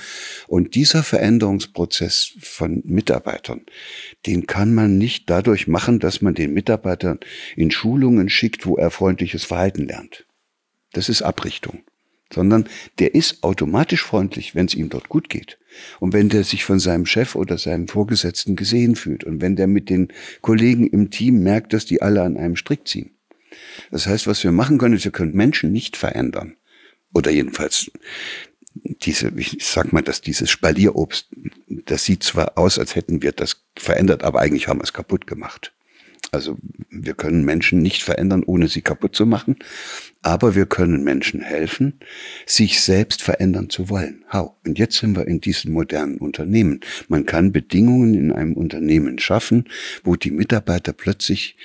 Und 0.46 0.74
dieser 0.74 1.02
Veränderungsprozess 1.02 2.32
von 2.40 2.82
Mitarbeitern, 2.84 3.62
den 4.26 4.46
kann 4.46 4.74
man 4.74 4.96
nicht 4.96 5.28
dadurch 5.28 5.66
machen, 5.66 5.98
dass 5.98 6.22
man 6.22 6.34
den 6.34 6.54
Mitarbeitern 6.54 7.20
in 7.54 7.70
Schulungen 7.70 8.30
schickt, 8.30 8.64
wo 8.64 8.76
er 8.76 8.90
freundliches 8.90 9.44
Verhalten 9.44 9.86
lernt. 9.86 10.26
Das 10.92 11.08
ist 11.08 11.22
Abrichtung. 11.22 11.82
Sondern 12.32 12.66
der 12.98 13.14
ist 13.14 13.44
automatisch 13.44 14.02
freundlich, 14.02 14.54
wenn 14.54 14.66
es 14.66 14.74
ihm 14.74 14.88
dort 14.88 15.10
gut 15.10 15.28
geht. 15.28 15.58
Und 16.00 16.14
wenn 16.14 16.30
der 16.30 16.42
sich 16.42 16.64
von 16.64 16.80
seinem 16.80 17.04
Chef 17.04 17.34
oder 17.34 17.58
seinem 17.58 17.86
Vorgesetzten 17.86 18.56
gesehen 18.56 18.96
fühlt 18.96 19.24
und 19.24 19.42
wenn 19.42 19.56
der 19.56 19.66
mit 19.66 19.90
den 19.90 20.08
Kollegen 20.40 20.86
im 20.86 21.10
Team 21.10 21.42
merkt, 21.42 21.74
dass 21.74 21.84
die 21.84 22.00
alle 22.00 22.22
an 22.22 22.36
einem 22.36 22.56
Strick 22.56 22.88
ziehen. 22.88 23.10
Das 23.90 24.06
heißt, 24.06 24.26
was 24.26 24.42
wir 24.44 24.52
machen 24.52 24.78
können, 24.78 24.94
ist, 24.94 25.04
wir 25.04 25.12
können 25.12 25.34
Menschen 25.34 25.72
nicht 25.72 25.96
verändern. 25.96 26.56
Oder 27.12 27.30
jedenfalls 27.30 27.90
diese, 28.74 29.32
ich 29.36 29.58
sag 29.60 29.92
mal, 29.92 30.02
dass 30.02 30.20
dieses 30.20 30.50
Spalierobst, 30.50 31.28
das 31.68 32.04
sieht 32.04 32.22
zwar 32.22 32.58
aus, 32.58 32.78
als 32.78 32.94
hätten 32.96 33.22
wir 33.22 33.32
das 33.32 33.64
verändert, 33.76 34.24
aber 34.24 34.40
eigentlich 34.40 34.68
haben 34.68 34.80
wir 34.80 34.84
es 34.84 34.92
kaputt 34.92 35.26
gemacht. 35.26 35.72
Also 36.34 36.58
wir 36.90 37.14
können 37.14 37.44
Menschen 37.44 37.80
nicht 37.80 38.02
verändern, 38.02 38.42
ohne 38.44 38.68
sie 38.68 38.82
kaputt 38.82 39.14
zu 39.14 39.24
machen, 39.24 39.56
aber 40.22 40.54
wir 40.54 40.66
können 40.66 41.04
Menschen 41.04 41.40
helfen, 41.40 42.00
sich 42.44 42.80
selbst 42.80 43.22
verändern 43.22 43.70
zu 43.70 43.88
wollen. 43.88 44.24
How? 44.32 44.52
Und 44.66 44.78
jetzt 44.78 44.96
sind 44.96 45.16
wir 45.16 45.26
in 45.26 45.40
diesen 45.40 45.72
modernen 45.72 46.18
Unternehmen. 46.18 46.80
Man 47.08 47.24
kann 47.24 47.52
Bedingungen 47.52 48.14
in 48.14 48.32
einem 48.32 48.54
Unternehmen 48.54 49.18
schaffen, 49.18 49.68
wo 50.02 50.16
die 50.16 50.32
Mitarbeiter 50.32 50.92
plötzlich 50.92 51.56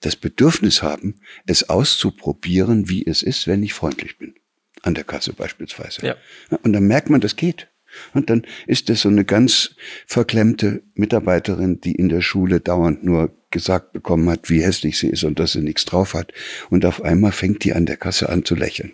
das 0.00 0.16
Bedürfnis 0.16 0.82
haben, 0.82 1.14
es 1.46 1.70
auszuprobieren, 1.70 2.88
wie 2.88 3.06
es 3.06 3.22
ist, 3.22 3.46
wenn 3.46 3.62
ich 3.62 3.72
freundlich 3.72 4.18
bin. 4.18 4.34
An 4.82 4.94
der 4.94 5.04
Kasse 5.04 5.32
beispielsweise. 5.32 6.06
Ja. 6.06 6.16
Und 6.62 6.72
dann 6.72 6.86
merkt 6.86 7.10
man, 7.10 7.20
das 7.20 7.34
geht. 7.34 7.68
Und 8.14 8.30
dann 8.30 8.42
ist 8.66 8.90
es 8.90 9.02
so 9.02 9.08
eine 9.08 9.24
ganz 9.24 9.74
verklemmte 10.06 10.82
Mitarbeiterin, 10.94 11.80
die 11.80 11.94
in 11.94 12.08
der 12.08 12.20
Schule 12.20 12.60
dauernd 12.60 13.04
nur 13.04 13.32
gesagt 13.50 13.92
bekommen 13.92 14.28
hat, 14.28 14.50
wie 14.50 14.62
hässlich 14.62 14.98
sie 14.98 15.08
ist 15.08 15.24
und 15.24 15.38
dass 15.38 15.52
sie 15.52 15.60
nichts 15.60 15.84
drauf 15.84 16.14
hat. 16.14 16.32
Und 16.70 16.84
auf 16.84 17.02
einmal 17.02 17.32
fängt 17.32 17.64
die 17.64 17.72
an 17.72 17.86
der 17.86 17.96
Kasse 17.96 18.28
an 18.28 18.44
zu 18.44 18.54
lächeln. 18.54 18.92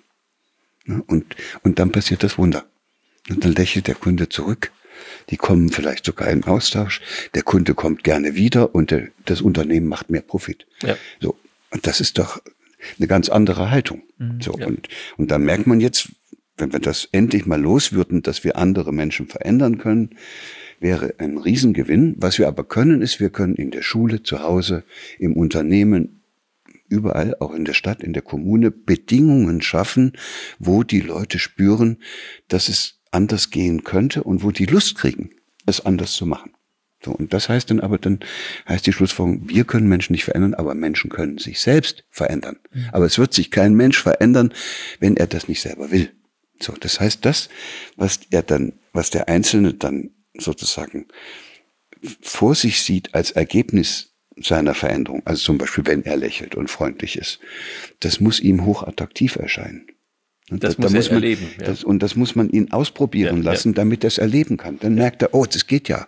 Und, 1.06 1.37
und 1.62 1.78
dann 1.78 1.92
passiert 1.92 2.23
das 2.23 2.38
Wunder. 2.38 2.64
Und 3.30 3.44
dann 3.44 3.52
lächelt 3.52 3.88
der 3.88 3.94
Kunde 3.94 4.28
zurück. 4.28 4.70
Die 5.30 5.37
kommen 5.37 5.70
vielleicht 5.70 6.04
sogar 6.04 6.28
im 6.28 6.44
Austausch. 6.44 7.00
Der 7.34 7.42
Kunde 7.42 7.75
kommt 7.75 8.04
gerne 8.04 8.34
wieder 8.34 8.75
und 8.75 8.90
der, 8.90 9.08
das 9.25 9.40
Unternehmen 9.40 9.88
macht 9.88 10.11
mehr 10.11 10.23
Profit. 10.23 10.66
Ja. 10.82 10.96
So. 11.20 11.37
Und 11.70 11.87
das 11.87 12.00
ist 12.00 12.18
doch 12.18 12.40
eine 12.99 13.08
ganz 13.08 13.28
andere 13.28 13.70
Haltung. 13.70 14.02
Mhm, 14.18 14.40
so, 14.40 14.56
ja. 14.58 14.66
und, 14.66 14.88
und 15.16 15.30
da 15.30 15.38
merkt 15.38 15.66
man 15.66 15.80
jetzt, 15.80 16.11
wenn 16.56 16.73
wir 16.73 16.80
das 16.80 17.08
endlich 17.12 17.46
mal 17.46 17.61
los 17.61 17.92
würden, 17.92 18.23
dass 18.23 18.44
wir 18.44 18.56
andere 18.56 18.92
Menschen 18.92 19.26
verändern 19.26 19.78
können, 19.78 20.11
wäre 20.80 21.14
ein 21.18 21.38
Riesengewinn. 21.38 22.14
Was 22.18 22.38
wir 22.38 22.49
aber 22.49 22.64
können, 22.64 23.02
ist, 23.02 23.20
wir 23.20 23.30
können 23.30 23.56
in 23.56 23.70
der 23.70 23.82
Schule, 23.82 24.23
zu 24.23 24.40
Hause, 24.40 24.84
im 25.18 25.37
Unternehmen, 25.37 26.23
überall, 26.88 27.37
auch 27.40 27.54
in 27.54 27.64
der 27.64 27.73
Stadt, 27.73 28.02
in 28.02 28.12
der 28.12 28.23
Kommune, 28.23 28.70
Bedingungen 28.70 29.62
schaffen, 29.62 30.12
wo 30.58 30.82
die 30.82 31.00
Leute 31.00 31.38
spüren, 31.38 31.99
dass 32.49 32.68
es 32.68 33.00
anders 33.11 33.50
gehen 33.50 33.84
könnte 33.84 34.23
und 34.23 34.42
wo 34.42 34.50
die 34.50 34.66
Lust 34.66 34.96
kriegen, 34.96 35.30
es 35.66 35.84
anders 35.84 36.12
zu 36.12 36.26
machen. 36.26 36.52
So, 37.04 37.12
und 37.12 37.34
das 37.34 37.49
heißt 37.49 37.70
dann 37.70 37.80
aber, 37.80 37.99
dann 37.99 38.20
heißt 38.66 38.87
die 38.87 38.92
Schlussfolgerung, 38.92 39.49
wir 39.49 39.64
können 39.64 39.88
Menschen 39.88 40.14
nicht 40.14 40.25
verändern, 40.25 40.54
aber 40.54 40.75
Menschen 40.75 41.11
können 41.11 41.37
sich 41.38 41.61
selbst 41.61 42.04
verändern. 42.11 42.56
Mhm. 42.73 42.87
Aber 42.92 43.04
es 43.04 43.18
wird 43.18 43.34
sich 43.34 43.50
kein 43.50 43.75
Mensch 43.75 44.02
verändern, 44.02 44.54
wenn 45.00 45.16
er 45.16 45.26
das 45.26 45.49
nicht 45.49 45.61
selber 45.61 45.90
will. 45.90 46.11
So, 46.64 46.73
das 46.73 46.99
heißt, 46.99 47.25
das, 47.25 47.49
was 47.97 48.21
er 48.30 48.42
dann, 48.42 48.73
was 48.92 49.11
der 49.11 49.28
Einzelne 49.28 49.75
dann 49.75 50.11
sozusagen 50.37 51.06
vor 52.21 52.54
sich 52.54 52.83
sieht 52.83 53.14
als 53.14 53.30
Ergebnis 53.30 54.14
seiner 54.37 54.75
Veränderung, 54.75 55.23
also 55.25 55.42
zum 55.42 55.59
Beispiel, 55.59 55.87
wenn 55.87 56.04
er 56.04 56.16
lächelt 56.16 56.54
und 56.54 56.68
freundlich 56.68 57.16
ist, 57.16 57.38
das 58.00 58.21
muss 58.21 58.40
ihm 58.40 58.64
hochattraktiv 58.64 59.37
erscheinen. 59.37 59.87
Und 60.50 60.62
das, 60.62 60.76
das 60.76 60.78
muss 60.78 60.92
da 60.92 60.99
muss 60.99 61.11
man, 61.11 61.23
erleben. 61.23 61.47
Ja. 61.59 61.66
Das, 61.66 61.85
und 61.85 62.02
das 62.02 62.16
muss 62.16 62.35
man 62.35 62.50
ihn 62.50 62.73
ausprobieren 62.73 63.38
ja, 63.38 63.52
lassen, 63.52 63.71
ja. 63.71 63.76
damit 63.76 64.04
er 64.04 64.09
es 64.09 64.18
erleben 64.18 64.56
kann. 64.56 64.78
Dann 64.78 64.94
merkt 64.94 65.23
er, 65.23 65.33
oh, 65.35 65.47
das 65.47 65.66
geht 65.66 65.88
ja. 65.88 66.06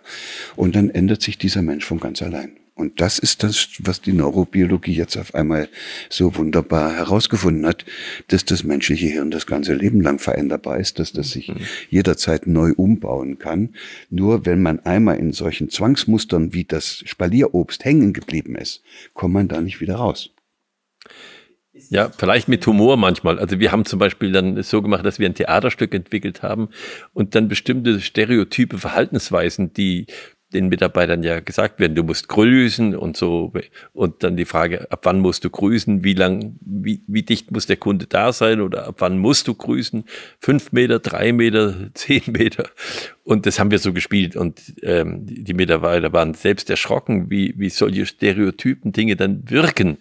Und 0.55 0.75
dann 0.75 0.89
ändert 0.89 1.21
sich 1.21 1.37
dieser 1.37 1.61
Mensch 1.61 1.85
von 1.85 1.99
ganz 1.99 2.21
allein. 2.21 2.57
Und 2.77 3.01
das 3.01 3.17
ist 3.17 3.41
das, 3.41 3.69
was 3.79 4.01
die 4.01 4.13
Neurobiologie 4.13 4.93
jetzt 4.93 5.17
auf 5.17 5.33
einmal 5.33 5.67
so 6.09 6.35
wunderbar 6.35 6.93
herausgefunden 6.93 7.65
hat, 7.65 7.85
dass 8.27 8.45
das 8.45 8.63
menschliche 8.63 9.07
Hirn 9.07 9.31
das 9.31 9.47
ganze 9.47 9.73
Leben 9.73 9.99
lang 9.99 10.19
veränderbar 10.19 10.77
ist, 10.77 10.99
dass 10.99 11.11
das 11.11 11.31
sich 11.31 11.49
mhm. 11.49 11.57
jederzeit 11.89 12.45
neu 12.45 12.73
umbauen 12.77 13.39
kann. 13.39 13.73
Nur 14.11 14.45
wenn 14.45 14.61
man 14.61 14.79
einmal 14.81 15.17
in 15.17 15.33
solchen 15.33 15.69
Zwangsmustern 15.69 16.53
wie 16.53 16.65
das 16.65 17.03
Spalierobst 17.05 17.83
hängen 17.83 18.13
geblieben 18.13 18.55
ist, 18.55 18.83
kommt 19.13 19.33
man 19.33 19.47
da 19.47 19.59
nicht 19.59 19.81
wieder 19.81 19.95
raus. 19.95 20.29
Ja, 21.89 22.11
vielleicht 22.15 22.47
mit 22.47 22.65
Humor 22.65 22.97
manchmal. 22.97 23.39
Also 23.39 23.59
wir 23.59 23.71
haben 23.71 23.85
zum 23.85 23.99
Beispiel 23.99 24.31
dann 24.31 24.61
so 24.63 24.81
gemacht, 24.81 25.05
dass 25.05 25.19
wir 25.19 25.27
ein 25.27 25.35
Theaterstück 25.35 25.93
entwickelt 25.93 26.41
haben 26.41 26.69
und 27.13 27.35
dann 27.35 27.47
bestimmte 27.47 28.01
stereotype 28.01 28.77
Verhaltensweisen, 28.77 29.73
die 29.73 30.07
den 30.53 30.69
Mitarbeitern 30.69 31.23
ja 31.23 31.41
gesagt 31.41 31.79
werden, 31.79 31.95
du 31.95 32.03
musst 32.03 32.29
grüßen 32.29 32.95
und 32.95 33.17
so. 33.17 33.51
Und 33.93 34.23
dann 34.23 34.37
die 34.37 34.45
Frage, 34.45 34.89
ab 34.91 35.01
wann 35.03 35.19
musst 35.19 35.43
du 35.43 35.49
grüßen? 35.49 36.03
Wie 36.03 36.13
lang, 36.13 36.55
wie, 36.61 37.03
wie 37.07 37.23
dicht 37.23 37.51
muss 37.51 37.65
der 37.65 37.75
Kunde 37.75 38.07
da 38.07 38.31
sein? 38.31 38.61
Oder 38.61 38.87
ab 38.87 38.95
wann 38.99 39.17
musst 39.17 39.47
du 39.47 39.53
grüßen? 39.53 40.05
Fünf 40.39 40.71
Meter, 40.71 40.99
drei 40.99 41.33
Meter, 41.33 41.75
zehn 41.93 42.23
Meter. 42.27 42.69
Und 43.23 43.45
das 43.45 43.59
haben 43.59 43.71
wir 43.71 43.79
so 43.79 43.91
gespielt. 43.91 44.37
Und 44.37 44.61
ähm, 44.83 45.25
die 45.25 45.53
Mitarbeiter 45.53 46.13
waren 46.13 46.33
selbst 46.33 46.69
erschrocken, 46.69 47.29
wie, 47.29 47.53
wie 47.57 47.69
solche 47.69 48.05
Stereotypen 48.05 48.93
Dinge 48.93 49.17
dann 49.17 49.49
wirken. 49.49 49.97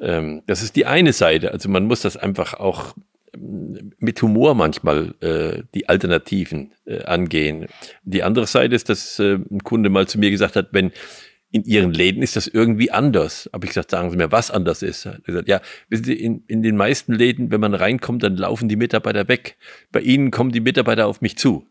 Ähm, 0.00 0.42
das 0.46 0.62
ist 0.62 0.76
die 0.76 0.86
eine 0.86 1.12
Seite. 1.12 1.50
Also 1.50 1.68
man 1.68 1.86
muss 1.86 2.02
das 2.02 2.16
einfach 2.16 2.54
auch 2.54 2.94
mit 3.36 4.20
Humor 4.22 4.54
manchmal 4.54 5.14
äh, 5.20 5.62
die 5.74 5.88
Alternativen 5.88 6.72
äh, 6.84 7.02
angehen. 7.04 7.66
Die 8.02 8.22
andere 8.22 8.46
Seite 8.46 8.74
ist, 8.74 8.88
dass 8.88 9.18
äh, 9.18 9.34
ein 9.34 9.62
Kunde 9.62 9.90
mal 9.90 10.06
zu 10.06 10.18
mir 10.18 10.30
gesagt 10.30 10.56
hat, 10.56 10.68
wenn 10.72 10.92
in 11.50 11.62
Ihren 11.62 11.92
Läden 11.92 12.22
ist 12.22 12.34
das 12.34 12.48
irgendwie 12.48 12.90
anders. 12.90 13.48
Aber 13.52 13.64
ich 13.64 13.70
gesagt, 13.70 13.92
sagen 13.92 14.10
Sie 14.10 14.16
mir, 14.16 14.32
was 14.32 14.50
anders 14.50 14.82
ist. 14.82 15.06
Er 15.06 15.20
gesagt, 15.20 15.48
ja, 15.48 15.60
wissen 15.88 16.04
Sie, 16.04 16.14
in, 16.14 16.42
in 16.48 16.62
den 16.62 16.76
meisten 16.76 17.12
Läden, 17.12 17.52
wenn 17.52 17.60
man 17.60 17.74
reinkommt, 17.74 18.24
dann 18.24 18.36
laufen 18.36 18.68
die 18.68 18.74
Mitarbeiter 18.74 19.28
weg. 19.28 19.56
Bei 19.92 20.00
Ihnen 20.00 20.32
kommen 20.32 20.50
die 20.50 20.60
Mitarbeiter 20.60 21.06
auf 21.06 21.20
mich 21.20 21.38
zu. 21.38 21.64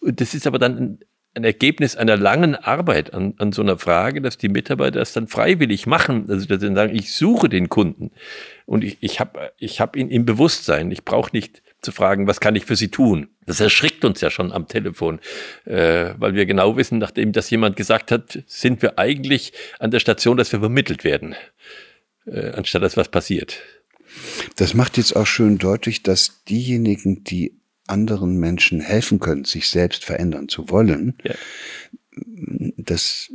Und 0.00 0.18
das 0.22 0.34
ist 0.34 0.46
aber 0.46 0.58
dann 0.58 1.00
ein, 1.34 1.44
Ergebnis 1.44 1.96
einer 1.96 2.16
langen 2.16 2.54
Arbeit 2.54 3.14
an, 3.14 3.34
an 3.38 3.52
so 3.52 3.62
einer 3.62 3.78
Frage, 3.78 4.20
dass 4.20 4.38
die 4.38 4.48
Mitarbeiter 4.48 4.98
das 4.98 5.12
dann 5.12 5.28
freiwillig 5.28 5.86
machen. 5.86 6.26
Also 6.28 6.46
dass 6.46 6.60
sie 6.60 6.74
sagen, 6.74 6.94
ich 6.94 7.14
suche 7.14 7.48
den 7.48 7.68
Kunden 7.68 8.10
und 8.66 8.84
ich, 8.84 8.98
ich 9.00 9.20
habe 9.20 9.52
ich 9.58 9.80
hab 9.80 9.96
ihn 9.96 10.08
im 10.10 10.24
Bewusstsein. 10.24 10.90
Ich 10.90 11.04
brauche 11.04 11.30
nicht 11.32 11.62
zu 11.82 11.92
fragen, 11.92 12.26
was 12.26 12.40
kann 12.40 12.56
ich 12.56 12.64
für 12.64 12.76
sie 12.76 12.88
tun. 12.88 13.28
Das 13.46 13.60
erschrickt 13.60 14.04
uns 14.04 14.20
ja 14.20 14.30
schon 14.30 14.52
am 14.52 14.68
Telefon, 14.68 15.20
äh, 15.64 16.14
weil 16.18 16.34
wir 16.34 16.46
genau 16.46 16.76
wissen, 16.76 16.98
nachdem 16.98 17.32
das 17.32 17.50
jemand 17.50 17.76
gesagt 17.76 18.12
hat, 18.12 18.42
sind 18.46 18.82
wir 18.82 18.98
eigentlich 18.98 19.52
an 19.78 19.90
der 19.90 20.00
Station, 20.00 20.36
dass 20.36 20.52
wir 20.52 20.60
vermittelt 20.60 21.04
werden, 21.04 21.34
äh, 22.26 22.50
anstatt 22.50 22.82
dass 22.82 22.96
was 22.96 23.08
passiert. 23.08 23.60
Das 24.56 24.74
macht 24.74 24.96
jetzt 24.96 25.14
auch 25.14 25.26
schön 25.26 25.58
deutlich, 25.58 26.02
dass 26.02 26.44
diejenigen, 26.44 27.24
die 27.24 27.59
anderen 27.90 28.38
Menschen 28.38 28.80
helfen 28.80 29.18
können, 29.18 29.44
sich 29.44 29.68
selbst 29.68 30.04
verändern 30.04 30.48
zu 30.48 30.70
wollen, 30.70 31.14
ja. 31.24 31.34
das 32.76 33.30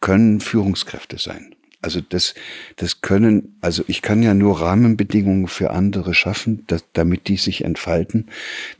können 0.00 0.40
Führungskräfte 0.40 1.18
sein. 1.18 1.55
Also 1.86 2.00
das, 2.00 2.34
das 2.74 3.00
können, 3.00 3.54
also 3.60 3.84
ich 3.86 4.02
kann 4.02 4.20
ja 4.20 4.34
nur 4.34 4.60
Rahmenbedingungen 4.60 5.46
für 5.46 5.70
andere 5.70 6.14
schaffen, 6.14 6.64
dass, 6.66 6.84
damit 6.94 7.28
die 7.28 7.36
sich 7.36 7.62
entfalten, 7.62 8.26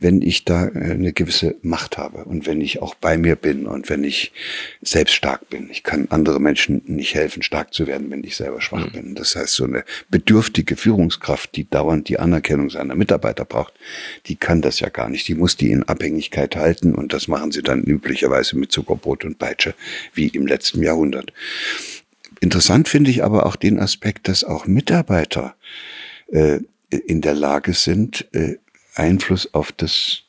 wenn 0.01 0.21
ich 0.21 0.43
da 0.43 0.67
äh, 0.67 0.91
eine 0.91 1.13
gewisse 1.13 1.55
Macht 1.61 1.97
habe 1.97 2.25
und 2.25 2.45
wenn 2.45 2.59
ich 2.59 2.81
auch 2.81 2.95
bei 2.95 3.17
mir 3.17 3.37
bin 3.37 3.65
und 3.65 3.89
wenn 3.89 4.03
ich 4.03 4.33
selbst 4.81 5.13
stark 5.13 5.49
bin. 5.49 5.69
Ich 5.71 5.83
kann 5.83 6.07
andere 6.09 6.41
Menschen 6.41 6.81
nicht 6.85 7.15
helfen, 7.15 7.43
stark 7.43 7.73
zu 7.73 7.87
werden, 7.87 8.11
wenn 8.11 8.25
ich 8.25 8.35
selber 8.35 8.59
schwach 8.59 8.87
mhm. 8.87 8.91
bin. 8.91 9.15
Das 9.15 9.37
heißt, 9.37 9.53
so 9.53 9.63
eine 9.63 9.85
bedürftige 10.09 10.75
Führungskraft, 10.75 11.55
die 11.55 11.69
dauernd 11.69 12.09
die 12.09 12.19
Anerkennung 12.19 12.69
seiner 12.69 12.95
Mitarbeiter 12.95 13.45
braucht, 13.45 13.73
die 14.25 14.35
kann 14.35 14.61
das 14.61 14.81
ja 14.81 14.89
gar 14.89 15.07
nicht. 15.07 15.25
Die 15.29 15.35
muss 15.35 15.55
die 15.55 15.71
in 15.71 15.83
Abhängigkeit 15.83 16.57
halten 16.57 16.93
und 16.93 17.13
das 17.13 17.29
machen 17.29 17.53
sie 17.53 17.61
dann 17.61 17.83
üblicherweise 17.83 18.57
mit 18.57 18.73
Zuckerbrot 18.73 19.23
und 19.23 19.39
Peitsche, 19.39 19.75
wie 20.13 20.27
im 20.27 20.45
letzten 20.45 20.83
Jahrhundert. 20.83 21.31
Interessant 22.39 22.87
finde 22.87 23.11
ich 23.11 23.23
aber 23.23 23.45
auch 23.45 23.55
den 23.55 23.79
Aspekt, 23.79 24.27
dass 24.27 24.43
auch 24.43 24.67
Mitarbeiter 24.67 25.55
äh, 26.27 26.59
in 26.89 27.21
der 27.21 27.35
Lage 27.35 27.73
sind, 27.73 28.27
äh, 28.33 28.57
Einfluss 28.95 29.53
auf 29.53 29.71
das, 29.71 30.23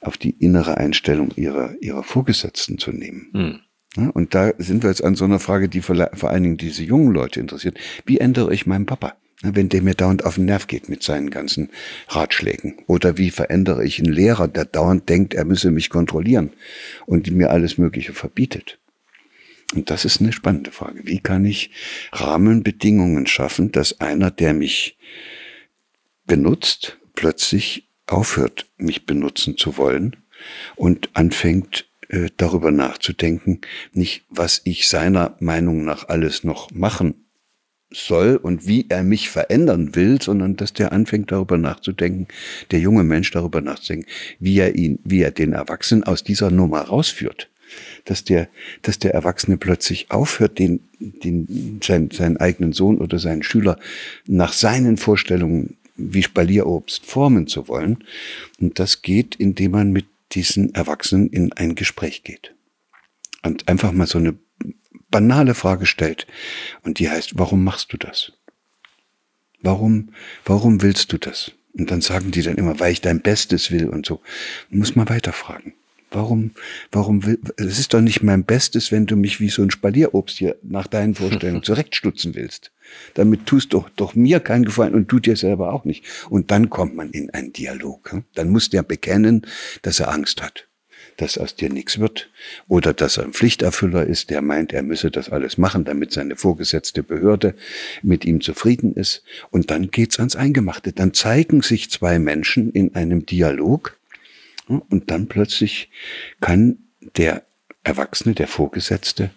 auf 0.00 0.16
die 0.16 0.30
innere 0.30 0.76
Einstellung 0.76 1.30
ihrer, 1.36 1.74
ihrer 1.80 2.02
Vorgesetzten 2.02 2.78
zu 2.78 2.92
nehmen. 2.92 3.28
Hm. 3.32 3.60
Ja, 3.96 4.08
und 4.10 4.34
da 4.34 4.52
sind 4.56 4.82
wir 4.82 4.90
jetzt 4.90 5.04
an 5.04 5.16
so 5.16 5.24
einer 5.24 5.38
Frage, 5.38 5.68
die 5.68 5.82
vor, 5.82 6.10
vor 6.14 6.30
allen 6.30 6.42
Dingen 6.42 6.56
diese 6.56 6.82
jungen 6.82 7.12
Leute 7.12 7.40
interessiert. 7.40 7.78
Wie 8.06 8.18
ändere 8.18 8.54
ich 8.54 8.66
meinen 8.66 8.86
Papa? 8.86 9.16
wenn 9.42 9.68
der 9.68 9.82
mir 9.82 9.94
dauernd 9.94 10.24
auf 10.24 10.36
den 10.36 10.44
Nerv 10.44 10.66
geht 10.68 10.88
mit 10.88 11.02
seinen 11.02 11.30
ganzen 11.30 11.70
Ratschlägen. 12.08 12.76
Oder 12.86 13.18
wie 13.18 13.30
verändere 13.30 13.84
ich 13.84 13.98
einen 13.98 14.12
Lehrer, 14.12 14.48
der 14.48 14.64
dauernd 14.64 15.08
denkt, 15.08 15.34
er 15.34 15.44
müsse 15.44 15.70
mich 15.70 15.90
kontrollieren 15.90 16.52
und 17.06 17.30
mir 17.30 17.50
alles 17.50 17.76
Mögliche 17.76 18.12
verbietet. 18.12 18.78
Und 19.72 19.90
das 19.90 20.04
ist 20.04 20.20
eine 20.20 20.32
spannende 20.32 20.70
Frage. 20.70 21.06
Wie 21.06 21.20
kann 21.20 21.44
ich 21.44 21.70
Rahmenbedingungen 22.12 23.26
schaffen, 23.26 23.72
dass 23.72 24.00
einer, 24.00 24.30
der 24.30 24.54
mich 24.54 24.98
benutzt, 26.26 26.98
plötzlich 27.14 27.88
aufhört, 28.06 28.66
mich 28.76 29.06
benutzen 29.06 29.56
zu 29.56 29.76
wollen 29.76 30.16
und 30.76 31.10
anfängt 31.14 31.88
äh, 32.08 32.28
darüber 32.36 32.70
nachzudenken, 32.70 33.60
nicht 33.92 34.24
was 34.28 34.60
ich 34.64 34.88
seiner 34.88 35.36
Meinung 35.40 35.84
nach 35.84 36.08
alles 36.08 36.44
noch 36.44 36.70
machen 36.70 37.14
soll 37.90 38.36
und 38.36 38.66
wie 38.66 38.86
er 38.88 39.02
mich 39.02 39.28
verändern 39.28 39.94
will, 39.94 40.20
sondern 40.20 40.56
dass 40.56 40.72
der 40.72 40.92
anfängt 40.92 41.30
darüber 41.30 41.58
nachzudenken, 41.58 42.26
der 42.70 42.80
junge 42.80 43.04
Mensch 43.04 43.30
darüber 43.30 43.60
nachzudenken, 43.60 44.08
wie 44.38 44.58
er 44.58 44.74
ihn, 44.74 44.98
wie 45.04 45.22
er 45.22 45.30
den 45.30 45.52
Erwachsenen 45.52 46.04
aus 46.04 46.24
dieser 46.24 46.50
Nummer 46.50 46.80
rausführt 46.80 47.51
dass 48.04 48.24
der, 48.24 48.48
dass 48.82 48.98
der 48.98 49.14
Erwachsene 49.14 49.56
plötzlich 49.56 50.10
aufhört, 50.10 50.58
den, 50.58 50.80
den, 50.98 51.80
sein, 51.82 52.10
seinen 52.10 52.36
eigenen 52.36 52.72
Sohn 52.72 52.98
oder 52.98 53.18
seinen 53.18 53.42
Schüler 53.42 53.78
nach 54.26 54.52
seinen 54.52 54.96
Vorstellungen 54.96 55.76
wie 55.96 56.22
Spalierobst 56.22 57.04
formen 57.04 57.46
zu 57.46 57.68
wollen. 57.68 58.04
Und 58.60 58.78
das 58.78 59.02
geht, 59.02 59.34
indem 59.36 59.72
man 59.72 59.92
mit 59.92 60.06
diesen 60.32 60.74
Erwachsenen 60.74 61.28
in 61.28 61.52
ein 61.52 61.74
Gespräch 61.74 62.22
geht. 62.24 62.54
Und 63.42 63.68
einfach 63.68 63.92
mal 63.92 64.06
so 64.06 64.18
eine 64.18 64.34
banale 65.10 65.54
Frage 65.54 65.86
stellt. 65.86 66.26
Und 66.82 66.98
die 66.98 67.10
heißt, 67.10 67.38
warum 67.38 67.62
machst 67.62 67.92
du 67.92 67.96
das? 67.96 68.32
Warum, 69.60 70.12
warum 70.44 70.82
willst 70.82 71.12
du 71.12 71.18
das? 71.18 71.52
Und 71.74 71.90
dann 71.90 72.00
sagen 72.00 72.32
die 72.32 72.42
dann 72.42 72.56
immer, 72.56 72.80
weil 72.80 72.92
ich 72.92 73.00
dein 73.00 73.20
Bestes 73.20 73.70
will 73.70 73.88
und 73.88 74.04
so. 74.04 74.20
Muss 74.70 74.96
man 74.96 75.08
weiterfragen. 75.08 75.74
Warum, 76.12 76.50
warum 76.90 77.24
will, 77.24 77.38
es 77.56 77.78
ist 77.78 77.94
doch 77.94 78.02
nicht 78.02 78.22
mein 78.22 78.44
Bestes, 78.44 78.92
wenn 78.92 79.06
du 79.06 79.16
mich 79.16 79.40
wie 79.40 79.48
so 79.48 79.62
ein 79.62 79.70
Spalierobst 79.70 80.36
hier 80.36 80.56
nach 80.62 80.86
deinen 80.86 81.14
Vorstellungen 81.14 81.62
zurechtstutzen 81.64 82.34
willst. 82.34 82.70
Damit 83.14 83.46
tust 83.46 83.72
doch, 83.72 83.88
doch 83.96 84.14
mir 84.14 84.40
keinen 84.40 84.66
Gefallen 84.66 84.94
und 84.94 85.08
tut 85.08 85.24
dir 85.24 85.36
selber 85.36 85.72
auch 85.72 85.86
nicht. 85.86 86.04
Und 86.28 86.50
dann 86.50 86.68
kommt 86.68 86.94
man 86.94 87.10
in 87.10 87.30
einen 87.30 87.54
Dialog. 87.54 88.14
Dann 88.34 88.50
muss 88.50 88.68
der 88.68 88.82
bekennen, 88.82 89.46
dass 89.80 90.00
er 90.00 90.10
Angst 90.10 90.42
hat. 90.42 90.68
dass 91.18 91.36
aus 91.36 91.54
dir 91.54 91.70
nichts 91.70 91.98
wird. 91.98 92.30
Oder 92.68 92.94
dass 92.94 93.18
er 93.18 93.24
ein 93.24 93.32
Pflichterfüller 93.32 94.06
ist, 94.06 94.30
der 94.30 94.40
meint, 94.42 94.72
er 94.72 94.82
müsse 94.82 95.10
das 95.10 95.28
alles 95.28 95.58
machen, 95.58 95.84
damit 95.84 96.10
seine 96.10 96.36
vorgesetzte 96.36 97.02
Behörde 97.02 97.54
mit 98.02 98.24
ihm 98.24 98.40
zufrieden 98.40 98.94
ist. 98.94 99.22
Und 99.50 99.70
dann 99.70 99.90
geht's 99.90 100.18
ans 100.18 100.36
Eingemachte. 100.36 100.92
Dann 100.92 101.12
zeigen 101.12 101.62
sich 101.62 101.90
zwei 101.90 102.18
Menschen 102.18 102.72
in 102.72 102.94
einem 102.94 103.26
Dialog 103.26 103.98
und 104.68 105.10
dann 105.10 105.28
plötzlich 105.28 105.90
kann 106.40 106.78
der 107.16 107.44
Erwachsene, 107.82 108.34
der 108.34 108.48
Vorgesetzte, 108.48 109.30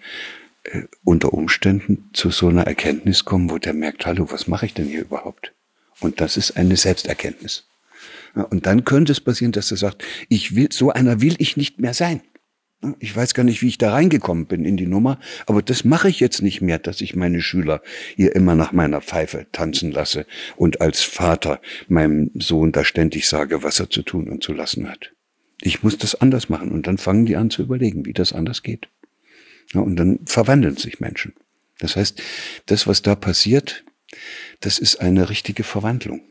äh, 0.64 0.84
unter 1.04 1.34
Umständen 1.34 2.10
zu 2.14 2.30
so 2.32 2.48
einer 2.48 2.68
Erkenntnis 2.68 3.26
kommen, 3.26 3.50
wo 3.50 3.58
der 3.58 3.74
merkt, 3.74 4.06
hallo, 4.06 4.32
was 4.32 4.48
mache 4.48 4.66
ich 4.66 4.74
denn 4.74 4.88
hier 4.88 5.02
überhaupt? 5.02 5.54
Und 6.00 6.22
das 6.22 6.38
ist 6.38 6.58
eine 6.58 6.78
Selbsterkenntnis. 6.78 7.68
Und 8.34 8.66
dann 8.66 8.84
könnte 8.84 9.14
es 9.14 9.22
passieren, 9.22 9.54
dass 9.54 9.72
er 9.72 9.78
sagt, 9.78 10.04
ich 10.28 10.56
will, 10.56 10.68
so 10.72 10.92
einer 10.92 11.22
will 11.22 11.36
ich 11.40 11.56
nicht 11.56 11.80
mehr 11.80 11.94
sein. 11.94 12.22
Ich 13.00 13.16
weiß 13.16 13.34
gar 13.34 13.44
nicht, 13.44 13.62
wie 13.62 13.70
ich 13.70 13.78
da 13.78 13.92
reingekommen 13.92 14.46
bin 14.46 14.66
in 14.66 14.78
die 14.78 14.86
Nummer, 14.86 15.20
aber 15.48 15.62
das 15.62 15.86
mache 15.86 16.10
ich 16.10 16.20
jetzt 16.20 16.42
nicht 16.42 16.62
mehr, 16.62 16.78
dass 16.78 17.02
ich 17.02 17.16
meine 17.16 17.42
Schüler 17.42 17.82
hier 18.16 18.36
immer 18.36 18.54
nach 18.54 18.74
meiner 18.74 19.02
Pfeife 19.02 19.48
tanzen 19.54 19.92
lasse 19.92 20.28
und 20.58 20.82
als 20.82 21.02
Vater 21.02 21.62
meinem 21.88 22.32
Sohn 22.36 22.74
da 22.74 22.84
ständig 22.84 23.28
sage, 23.28 23.64
was 23.64 23.80
er 23.80 23.90
zu 23.90 24.04
tun 24.04 24.30
und 24.30 24.44
zu 24.44 24.54
lassen 24.54 24.90
hat. 24.90 25.15
Ich 25.62 25.84
muss 25.84 25.98
das 25.98 26.16
anders 26.16 26.50
machen 26.50 26.72
und 26.72 26.88
dann 26.88 26.98
fangen 26.98 27.26
die 27.26 27.36
an 27.36 27.50
zu 27.50 27.62
überlegen, 27.62 28.06
wie 28.06 28.14
das 28.14 28.34
anders 28.34 28.64
geht. 28.64 28.90
Ja, 29.74 29.82
und 29.82 29.96
dann 29.96 30.20
verwandeln 30.26 30.78
sich 30.78 31.00
Menschen. 31.00 31.34
Das 31.80 31.96
heißt, 31.96 32.22
das, 32.68 32.88
was 32.88 33.02
da 33.02 33.16
passiert, 33.16 33.84
das 34.60 34.80
ist 34.80 34.98
eine 34.98 35.30
richtige 35.30 35.64
Verwandlung. 35.64 36.22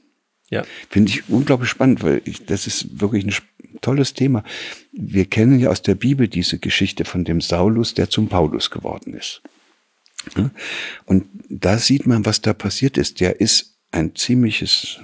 Ja. 0.51 0.65
Finde 0.89 1.11
ich 1.11 1.29
unglaublich 1.29 1.71
spannend, 1.71 2.03
weil 2.03 2.23
ich, 2.25 2.45
das 2.45 2.67
ist 2.67 3.01
wirklich 3.01 3.25
ein 3.25 3.35
tolles 3.81 4.15
Thema. 4.15 4.45
Wir 4.93 5.25
kennen 5.25 5.59
ja 5.59 5.71
aus 5.71 5.83
der 5.83 5.95
Bibel 5.95 6.29
diese 6.29 6.59
Geschichte 6.59 7.05
von 7.05 7.25
dem 7.25 7.41
Saulus, 7.41 7.95
der 7.95 8.11
zum 8.11 8.29
Paulus 8.29 8.71
geworden 8.71 9.15
ist. 9.15 9.43
Und 11.05 11.27
da 11.49 11.79
sieht 11.79 12.07
man, 12.07 12.25
was 12.25 12.41
da 12.41 12.55
passiert 12.55 12.97
ist. 12.97 13.21
Der 13.21 13.41
ist 13.41 13.77
ein 13.91 14.15
ziemliches, 14.15 15.01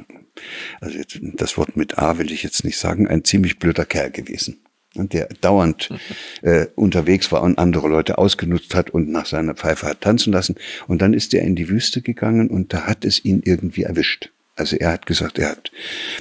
also 0.80 0.98
jetzt, 0.98 1.18
das 1.20 1.56
Wort 1.56 1.76
mit 1.76 1.98
A 1.98 2.18
will 2.18 2.32
ich 2.32 2.42
jetzt 2.42 2.64
nicht 2.64 2.78
sagen, 2.78 3.06
ein 3.08 3.24
ziemlich 3.24 3.58
blöder 3.58 3.84
Kerl 3.84 4.10
gewesen 4.10 4.60
der 4.94 5.28
dauernd 5.40 5.88
äh, 6.42 6.66
unterwegs 6.74 7.30
war 7.32 7.42
und 7.42 7.58
andere 7.58 7.88
Leute 7.88 8.18
ausgenutzt 8.18 8.74
hat 8.74 8.90
und 8.90 9.08
nach 9.08 9.26
seiner 9.26 9.54
Pfeife 9.54 9.86
hat 9.86 10.00
tanzen 10.00 10.32
lassen. 10.32 10.56
Und 10.88 11.00
dann 11.00 11.14
ist 11.14 11.32
er 11.34 11.42
in 11.42 11.54
die 11.54 11.68
Wüste 11.68 12.02
gegangen 12.02 12.48
und 12.48 12.72
da 12.72 12.86
hat 12.86 13.04
es 13.04 13.24
ihn 13.24 13.42
irgendwie 13.44 13.84
erwischt. 13.84 14.30
Also 14.56 14.76
er 14.76 14.92
hat 14.92 15.06
gesagt, 15.06 15.38
er 15.38 15.50
hat 15.50 15.72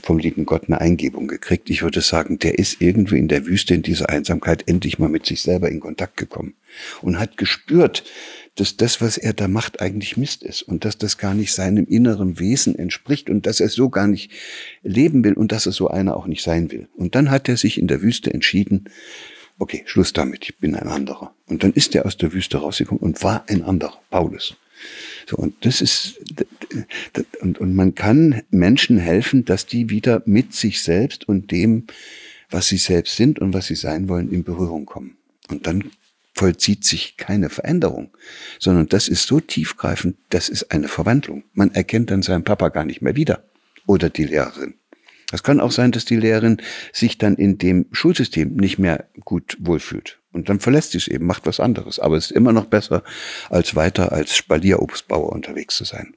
vom 0.02 0.18
lieben 0.18 0.46
Gott 0.46 0.64
eine 0.68 0.80
Eingebung 0.80 1.28
gekriegt. 1.28 1.70
Ich 1.70 1.82
würde 1.82 2.00
sagen, 2.00 2.40
der 2.40 2.58
ist 2.58 2.80
irgendwie 2.80 3.18
in 3.18 3.28
der 3.28 3.46
Wüste 3.46 3.74
in 3.74 3.82
dieser 3.82 4.08
Einsamkeit 4.08 4.66
endlich 4.68 4.98
mal 4.98 5.10
mit 5.10 5.26
sich 5.26 5.42
selber 5.42 5.70
in 5.70 5.82
Kontakt 5.82 6.16
gekommen 6.16 6.54
und 7.02 7.20
hat 7.20 7.36
gespürt, 7.36 8.06
dass 8.56 8.78
das, 8.78 9.02
was 9.02 9.18
er 9.18 9.34
da 9.34 9.48
macht, 9.48 9.82
eigentlich 9.82 10.18
Mist 10.18 10.44
ist 10.44 10.62
und 10.62 10.86
dass 10.86 10.98
das 10.98 11.18
gar 11.18 11.34
nicht 11.34 11.54
seinem 11.54 11.86
inneren 11.86 12.40
Wesen 12.40 12.78
entspricht 12.78 13.30
und 13.30 13.46
dass 13.46 13.60
er 13.60 13.70
so 13.70 13.90
gar 13.90 14.08
nicht 14.08 14.32
leben 14.84 15.24
will 15.24 15.34
und 15.34 15.52
dass 15.52 15.66
er 15.66 15.72
so 15.72 15.88
einer 15.88 16.18
auch 16.18 16.28
nicht 16.28 16.44
sein 16.44 16.72
will. 16.72 16.88
Und 16.96 17.16
dann 17.16 17.32
hat 17.32 17.48
er 17.48 17.58
sich 17.58 17.78
in 17.78 17.88
der 17.88 18.02
Wüste 18.02 18.34
entschieden, 18.34 18.86
okay, 19.60 19.84
Schluss 19.86 20.14
damit, 20.14 20.46
ich 20.46 20.58
bin 20.58 20.76
ein 20.76 20.88
anderer. 20.88 21.34
Und 21.48 21.64
dann 21.64 21.74
ist 21.74 21.94
er 21.96 22.06
aus 22.06 22.18
der 22.18 22.34
Wüste 22.34 22.58
rausgekommen 22.58 23.04
und 23.04 23.24
war 23.24 23.44
ein 23.48 23.64
anderer, 23.64 24.00
Paulus. 24.10 24.56
So, 25.30 25.36
und 25.36 25.54
das 25.66 25.82
ist, 25.82 26.20
und, 27.42 27.60
und 27.60 27.76
man 27.76 27.96
kann 27.96 28.42
Menschen 28.50 28.98
helfen, 28.98 29.46
dass 29.46 29.66
die 29.66 29.90
wieder 29.90 30.24
mit 30.26 30.54
sich 30.54 30.82
selbst 30.82 31.28
und 31.28 31.52
dem, 31.52 31.88
was 32.50 32.68
sie 32.68 32.78
selbst 32.78 33.16
sind 33.16 33.40
und 33.40 33.54
was 33.54 33.68
sie 33.68 33.76
sein 33.76 34.08
wollen, 34.08 34.32
in 34.32 34.44
Berührung 34.44 34.86
kommen. 34.86 35.18
Und 35.50 35.68
dann 35.68 35.92
vollzieht 36.40 36.86
sich 36.86 37.18
keine 37.18 37.50
Veränderung, 37.50 38.16
sondern 38.60 38.88
das 38.88 39.10
ist 39.10 39.28
so 39.28 39.42
tiefgreifend, 39.42 40.16
das 40.30 40.48
ist 40.48 40.72
eine 40.72 40.88
Verwandlung. 40.88 41.44
Man 41.52 41.76
erkennt 41.76 42.12
dann 42.12 42.22
seinen 42.22 42.46
Papa 42.46 42.70
gar 42.70 42.86
nicht 42.86 43.02
mehr 43.02 43.18
wieder 43.18 43.44
oder 43.86 44.10
die 44.10 44.24
Lehrerin. 44.24 44.76
Es 45.34 45.44
kann 45.44 45.60
auch 45.60 45.72
sein, 45.72 45.92
dass 45.92 46.06
die 46.06 46.16
Lehrerin 46.16 46.62
sich 46.94 47.18
dann 47.18 47.36
in 47.36 47.58
dem 47.58 47.88
Schulsystem 47.92 48.56
nicht 48.56 48.80
mehr 48.80 49.10
gut 49.26 49.58
wohlfühlt. 49.60 50.22
Und 50.32 50.48
dann 50.48 50.62
verlässt 50.62 50.94
sie 50.94 51.00
es 51.00 51.10
eben, 51.10 51.26
macht 51.26 51.46
was 51.46 51.60
anderes. 51.60 52.00
Aber 52.00 52.16
es 52.16 52.28
ist 52.28 52.32
immer 52.32 52.54
noch 52.54 52.66
besser, 52.66 53.04
als 53.50 53.76
weiter 53.76 54.14
als 54.14 54.34
Spalierobstbauer 54.34 55.34
unterwegs 55.34 55.76
zu 55.76 55.84
sein. 55.84 56.16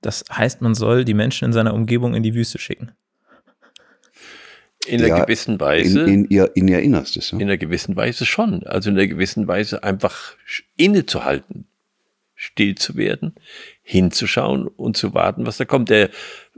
Das 0.00 0.24
heißt, 0.32 0.62
man 0.62 0.74
soll 0.74 1.04
die 1.04 1.14
Menschen 1.14 1.44
in 1.44 1.52
seiner 1.52 1.74
Umgebung 1.74 2.14
in 2.14 2.22
die 2.22 2.34
Wüste 2.34 2.58
schicken. 2.58 2.92
In 4.88 5.00
einer 5.00 5.08
ja, 5.08 5.24
gewissen 5.24 5.60
Weise. 5.60 6.00
In, 6.02 6.08
in, 6.08 6.30
ihr, 6.30 6.50
in 6.54 6.68
ihr 6.68 6.80
Innerstes. 6.80 7.30
Ja? 7.30 7.38
In 7.38 7.44
einer 7.44 7.58
gewissen 7.58 7.96
Weise 7.96 8.26
schon. 8.26 8.62
Also 8.64 8.90
in 8.90 8.96
einer 8.96 9.06
gewissen 9.06 9.46
Weise 9.46 9.82
einfach 9.82 10.34
innezuhalten, 10.76 11.66
still 12.34 12.74
zu 12.76 12.96
werden, 12.96 13.34
hinzuschauen 13.82 14.66
und 14.66 14.96
zu 14.96 15.14
warten, 15.14 15.46
was 15.46 15.56
da 15.56 15.64
kommt. 15.64 15.90
Der 15.90 16.10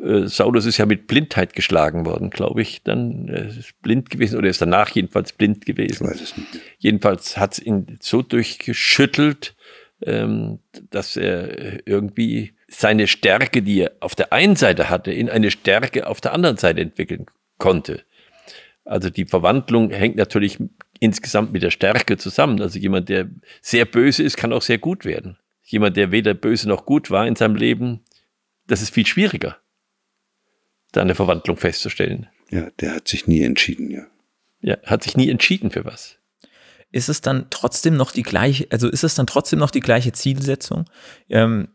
äh, 0.02 0.26
Saulus 0.26 0.66
ist 0.66 0.78
ja 0.78 0.86
mit 0.86 1.06
Blindheit 1.06 1.54
geschlagen 1.54 2.06
worden, 2.06 2.30
glaube 2.30 2.62
ich. 2.62 2.82
Dann 2.82 3.28
äh, 3.28 3.48
ist 3.48 3.80
blind 3.82 4.10
gewesen 4.10 4.38
oder 4.38 4.48
ist 4.48 4.62
danach 4.62 4.90
jedenfalls 4.90 5.32
blind 5.32 5.66
gewesen. 5.66 6.04
Ich 6.04 6.10
weiß 6.10 6.20
es 6.20 6.36
nicht. 6.36 6.48
Jedenfalls 6.78 7.36
hat 7.36 7.54
es 7.54 7.58
ihn 7.60 7.98
so 8.00 8.22
durchgeschüttelt, 8.22 9.54
ähm, 10.02 10.60
dass 10.90 11.16
er 11.16 11.86
irgendwie 11.86 12.52
seine 12.68 13.06
Stärke, 13.06 13.62
die 13.62 13.80
er 13.80 13.92
auf 14.00 14.14
der 14.14 14.32
einen 14.32 14.56
Seite 14.56 14.88
hatte, 14.88 15.12
in 15.12 15.28
eine 15.28 15.50
Stärke 15.50 16.06
auf 16.06 16.20
der 16.20 16.32
anderen 16.32 16.56
Seite 16.56 16.80
entwickeln 16.80 17.26
konnte. 17.58 18.02
Also 18.90 19.08
die 19.08 19.24
Verwandlung 19.24 19.90
hängt 19.90 20.16
natürlich 20.16 20.58
insgesamt 20.98 21.52
mit 21.52 21.62
der 21.62 21.70
Stärke 21.70 22.16
zusammen. 22.16 22.60
Also 22.60 22.76
jemand, 22.80 23.08
der 23.08 23.30
sehr 23.62 23.84
böse 23.84 24.24
ist, 24.24 24.36
kann 24.36 24.52
auch 24.52 24.62
sehr 24.62 24.78
gut 24.78 25.04
werden. 25.04 25.38
Jemand, 25.62 25.96
der 25.96 26.10
weder 26.10 26.34
böse 26.34 26.68
noch 26.68 26.86
gut 26.86 27.08
war 27.08 27.24
in 27.28 27.36
seinem 27.36 27.54
Leben, 27.54 28.00
das 28.66 28.82
ist 28.82 28.92
viel 28.92 29.06
schwieriger, 29.06 29.58
da 30.90 31.02
eine 31.02 31.14
Verwandlung 31.14 31.56
festzustellen. 31.56 32.26
Ja, 32.50 32.68
der 32.80 32.96
hat 32.96 33.06
sich 33.06 33.28
nie 33.28 33.42
entschieden, 33.42 33.92
ja. 33.92 34.06
Ja, 34.60 34.76
hat 34.84 35.04
sich 35.04 35.16
nie 35.16 35.30
entschieden 35.30 35.70
für 35.70 35.84
was. 35.84 36.18
Ist 36.90 37.08
es 37.08 37.20
dann 37.20 37.46
trotzdem 37.50 37.94
noch 37.94 38.10
die 38.10 38.24
gleiche, 38.24 38.66
also 38.70 38.88
ist 38.88 39.04
es 39.04 39.14
dann 39.14 39.28
trotzdem 39.28 39.60
noch 39.60 39.70
die 39.70 39.78
gleiche 39.78 40.10
Zielsetzung? 40.10 40.90
Ähm, 41.28 41.68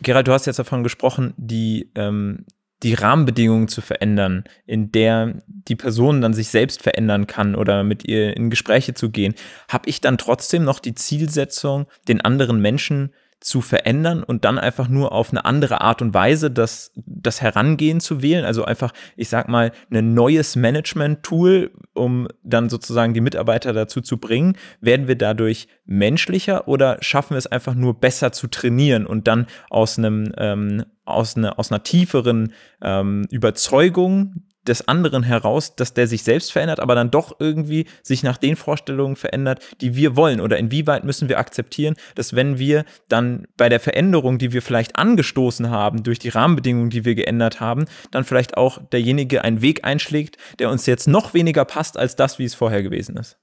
Gerald, 0.00 0.28
du 0.28 0.32
hast 0.32 0.46
jetzt 0.46 0.58
davon 0.58 0.82
gesprochen, 0.82 1.34
die, 1.36 1.90
ähm, 1.94 2.46
die 2.84 2.94
Rahmenbedingungen 2.94 3.68
zu 3.68 3.80
verändern, 3.80 4.44
in 4.66 4.92
der 4.92 5.42
die 5.46 5.74
Person 5.74 6.20
dann 6.20 6.34
sich 6.34 6.48
selbst 6.48 6.82
verändern 6.82 7.26
kann 7.26 7.54
oder 7.54 7.82
mit 7.82 8.06
ihr 8.06 8.36
in 8.36 8.50
Gespräche 8.50 8.94
zu 8.94 9.10
gehen, 9.10 9.34
habe 9.68 9.88
ich 9.88 10.00
dann 10.02 10.18
trotzdem 10.18 10.64
noch 10.64 10.78
die 10.78 10.94
Zielsetzung, 10.94 11.86
den 12.06 12.20
anderen 12.20 12.60
Menschen 12.60 13.10
zu 13.44 13.60
verändern 13.60 14.22
und 14.22 14.46
dann 14.46 14.58
einfach 14.58 14.88
nur 14.88 15.12
auf 15.12 15.30
eine 15.30 15.44
andere 15.44 15.82
Art 15.82 16.00
und 16.00 16.14
Weise 16.14 16.50
das, 16.50 16.92
das 16.96 17.42
Herangehen 17.42 18.00
zu 18.00 18.22
wählen. 18.22 18.46
Also 18.46 18.64
einfach, 18.64 18.92
ich 19.16 19.28
sag 19.28 19.48
mal, 19.48 19.72
ein 19.90 20.14
neues 20.14 20.56
Management-Tool, 20.56 21.70
um 21.92 22.26
dann 22.42 22.70
sozusagen 22.70 23.12
die 23.12 23.20
Mitarbeiter 23.20 23.74
dazu 23.74 24.00
zu 24.00 24.16
bringen. 24.16 24.56
Werden 24.80 25.08
wir 25.08 25.16
dadurch 25.16 25.68
menschlicher 25.84 26.66
oder 26.68 26.96
schaffen 27.00 27.34
wir 27.34 27.38
es 27.38 27.46
einfach 27.46 27.74
nur 27.74 28.00
besser 28.00 28.32
zu 28.32 28.46
trainieren 28.46 29.04
und 29.04 29.28
dann 29.28 29.46
aus 29.68 29.98
einem, 29.98 30.32
ähm, 30.38 30.86
aus, 31.04 31.36
eine, 31.36 31.58
aus 31.58 31.70
einer 31.70 31.82
tieferen 31.82 32.54
ähm, 32.80 33.26
Überzeugung 33.30 34.46
des 34.66 34.88
anderen 34.88 35.22
heraus, 35.22 35.76
dass 35.76 35.94
der 35.94 36.06
sich 36.06 36.22
selbst 36.22 36.52
verändert, 36.52 36.80
aber 36.80 36.94
dann 36.94 37.10
doch 37.10 37.36
irgendwie 37.38 37.86
sich 38.02 38.22
nach 38.22 38.36
den 38.36 38.56
Vorstellungen 38.56 39.16
verändert, 39.16 39.62
die 39.80 39.96
wir 39.96 40.16
wollen? 40.16 40.40
Oder 40.40 40.58
inwieweit 40.58 41.04
müssen 41.04 41.28
wir 41.28 41.38
akzeptieren, 41.38 41.96
dass 42.14 42.34
wenn 42.34 42.58
wir 42.58 42.84
dann 43.08 43.46
bei 43.56 43.68
der 43.68 43.80
Veränderung, 43.80 44.38
die 44.38 44.52
wir 44.52 44.62
vielleicht 44.62 44.96
angestoßen 44.96 45.70
haben, 45.70 46.02
durch 46.02 46.18
die 46.18 46.30
Rahmenbedingungen, 46.30 46.90
die 46.90 47.04
wir 47.04 47.14
geändert 47.14 47.60
haben, 47.60 47.86
dann 48.10 48.24
vielleicht 48.24 48.56
auch 48.56 48.78
derjenige 48.92 49.44
einen 49.44 49.62
Weg 49.62 49.84
einschlägt, 49.84 50.36
der 50.58 50.70
uns 50.70 50.86
jetzt 50.86 51.06
noch 51.06 51.34
weniger 51.34 51.64
passt 51.64 51.96
als 51.96 52.16
das, 52.16 52.38
wie 52.38 52.44
es 52.44 52.54
vorher 52.54 52.82
gewesen 52.82 53.16
ist? 53.16 53.38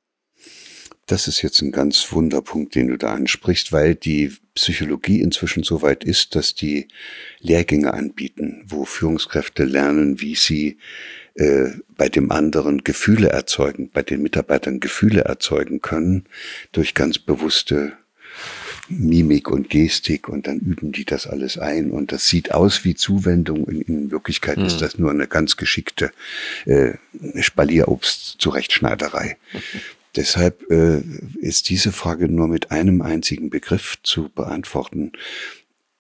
Das 1.08 1.28
ist 1.28 1.42
jetzt 1.42 1.62
ein 1.62 1.72
ganz 1.72 2.12
Wunderpunkt, 2.12 2.76
den 2.76 2.88
du 2.88 2.98
da 2.98 3.14
ansprichst, 3.14 3.72
weil 3.72 3.96
die 3.96 4.32
Psychologie 4.54 5.22
inzwischen 5.22 5.64
so 5.64 5.82
weit 5.82 6.04
ist, 6.04 6.36
dass 6.36 6.54
die 6.54 6.88
Lehrgänge 7.40 7.94
anbieten, 7.94 8.64
wo 8.68 8.86
Führungskräfte 8.86 9.64
lernen, 9.64 10.22
wie 10.22 10.36
sie 10.36 10.78
äh, 11.36 11.70
bei 11.98 12.10
dem 12.10 12.32
anderen 12.32 12.84
Gefühle 12.84 13.30
erzeugen, 13.30 13.90
bei 13.92 14.04
den 14.04 14.22
Mitarbeitern 14.22 14.80
Gefühle 14.80 15.22
erzeugen 15.22 15.82
können 15.82 16.26
durch 16.72 16.94
ganz 16.94 17.18
bewusste 17.20 17.94
Mimik 18.90 19.50
und 19.50 19.70
Gestik 19.70 20.28
und 20.28 20.48
dann 20.48 20.60
üben 20.60 20.92
die 20.92 21.06
das 21.06 21.28
alles 21.28 21.58
ein 21.58 21.92
und 21.92 22.12
das 22.12 22.28
sieht 22.28 22.54
aus 22.54 22.84
wie 22.84 22.96
Zuwendung. 22.96 23.66
In, 23.68 23.82
in 23.82 24.12
Wirklichkeit 24.12 24.58
hm. 24.58 24.66
ist 24.66 24.82
das 24.82 25.00
nur 25.00 25.12
eine 25.12 25.28
ganz 25.28 25.56
geschickte 25.56 26.12
äh, 26.66 26.96
Spalierobst-Zurechtschneiderei. 27.40 29.38
Deshalb 30.16 30.70
äh, 30.70 31.02
ist 31.40 31.70
diese 31.70 31.92
Frage 31.92 32.28
nur 32.28 32.48
mit 32.48 32.72
einem 32.72 33.02
einzigen 33.02 33.50
Begriff 33.50 33.98
zu 34.04 34.30
beantworten. 34.30 35.14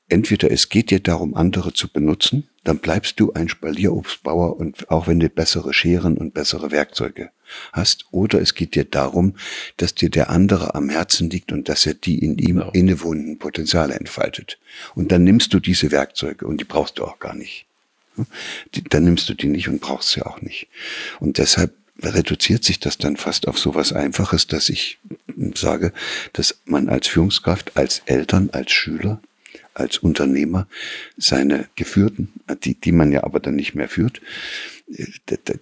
entweder 0.09 0.51
es 0.51 0.67
geht 0.67 0.91
dir 0.91 0.99
darum, 0.99 1.35
andere 1.35 1.71
zu 1.71 1.87
benutzen, 1.87 2.49
dann 2.63 2.79
bleibst 2.79 3.19
du 3.19 3.33
ein 3.33 3.49
Spalierobstbauer 3.49 4.57
und 4.57 4.91
auch 4.91 5.07
wenn 5.07 5.19
du 5.19 5.29
bessere 5.29 5.73
Scheren 5.73 6.17
und 6.17 6.33
bessere 6.33 6.71
Werkzeuge 6.71 7.31
hast, 7.73 8.05
oder 8.11 8.39
es 8.41 8.53
geht 8.53 8.75
dir 8.75 8.83
darum, 8.83 9.35
dass 9.77 9.95
dir 9.95 10.09
der 10.09 10.29
andere 10.29 10.75
am 10.75 10.89
Herzen 10.89 11.29
liegt 11.29 11.51
und 11.51 11.69
dass 11.69 11.85
er 11.85 11.93
die 11.93 12.19
in 12.19 12.37
ihm 12.37 12.57
genau. 12.57 12.71
innewohnenden 12.71 13.39
Potenziale 13.39 13.95
entfaltet. 13.95 14.59
Und 14.95 15.11
dann 15.11 15.23
nimmst 15.23 15.53
du 15.53 15.59
diese 15.59 15.91
Werkzeuge 15.91 16.45
und 16.45 16.59
die 16.59 16.65
brauchst 16.65 16.99
du 16.99 17.05
auch 17.05 17.19
gar 17.19 17.33
nicht. 17.33 17.65
Die, 18.75 18.83
dann 18.83 19.05
nimmst 19.05 19.29
du 19.29 19.33
die 19.33 19.47
nicht 19.47 19.69
und 19.69 19.81
brauchst 19.81 20.09
sie 20.09 20.21
auch 20.21 20.41
nicht. 20.41 20.67
Und 21.19 21.37
deshalb 21.37 21.73
reduziert 22.01 22.63
sich 22.63 22.79
das 22.79 22.97
dann 22.97 23.17
fast 23.17 23.47
auf 23.47 23.59
so 23.59 23.75
was 23.75 23.93
Einfaches, 23.93 24.47
dass 24.47 24.69
ich 24.69 24.99
sage, 25.55 25.93
dass 26.33 26.61
man 26.65 26.89
als 26.89 27.07
Führungskraft, 27.07 27.77
als 27.77 28.01
Eltern, 28.05 28.49
als 28.51 28.71
Schüler, 28.71 29.21
als 29.73 29.97
Unternehmer 29.99 30.67
seine 31.17 31.67
Geführten, 31.75 32.33
die, 32.63 32.75
die 32.75 32.91
man 32.91 33.11
ja 33.11 33.23
aber 33.23 33.39
dann 33.39 33.55
nicht 33.55 33.73
mehr 33.75 33.87
führt, 33.87 34.21
äh, 34.93 35.05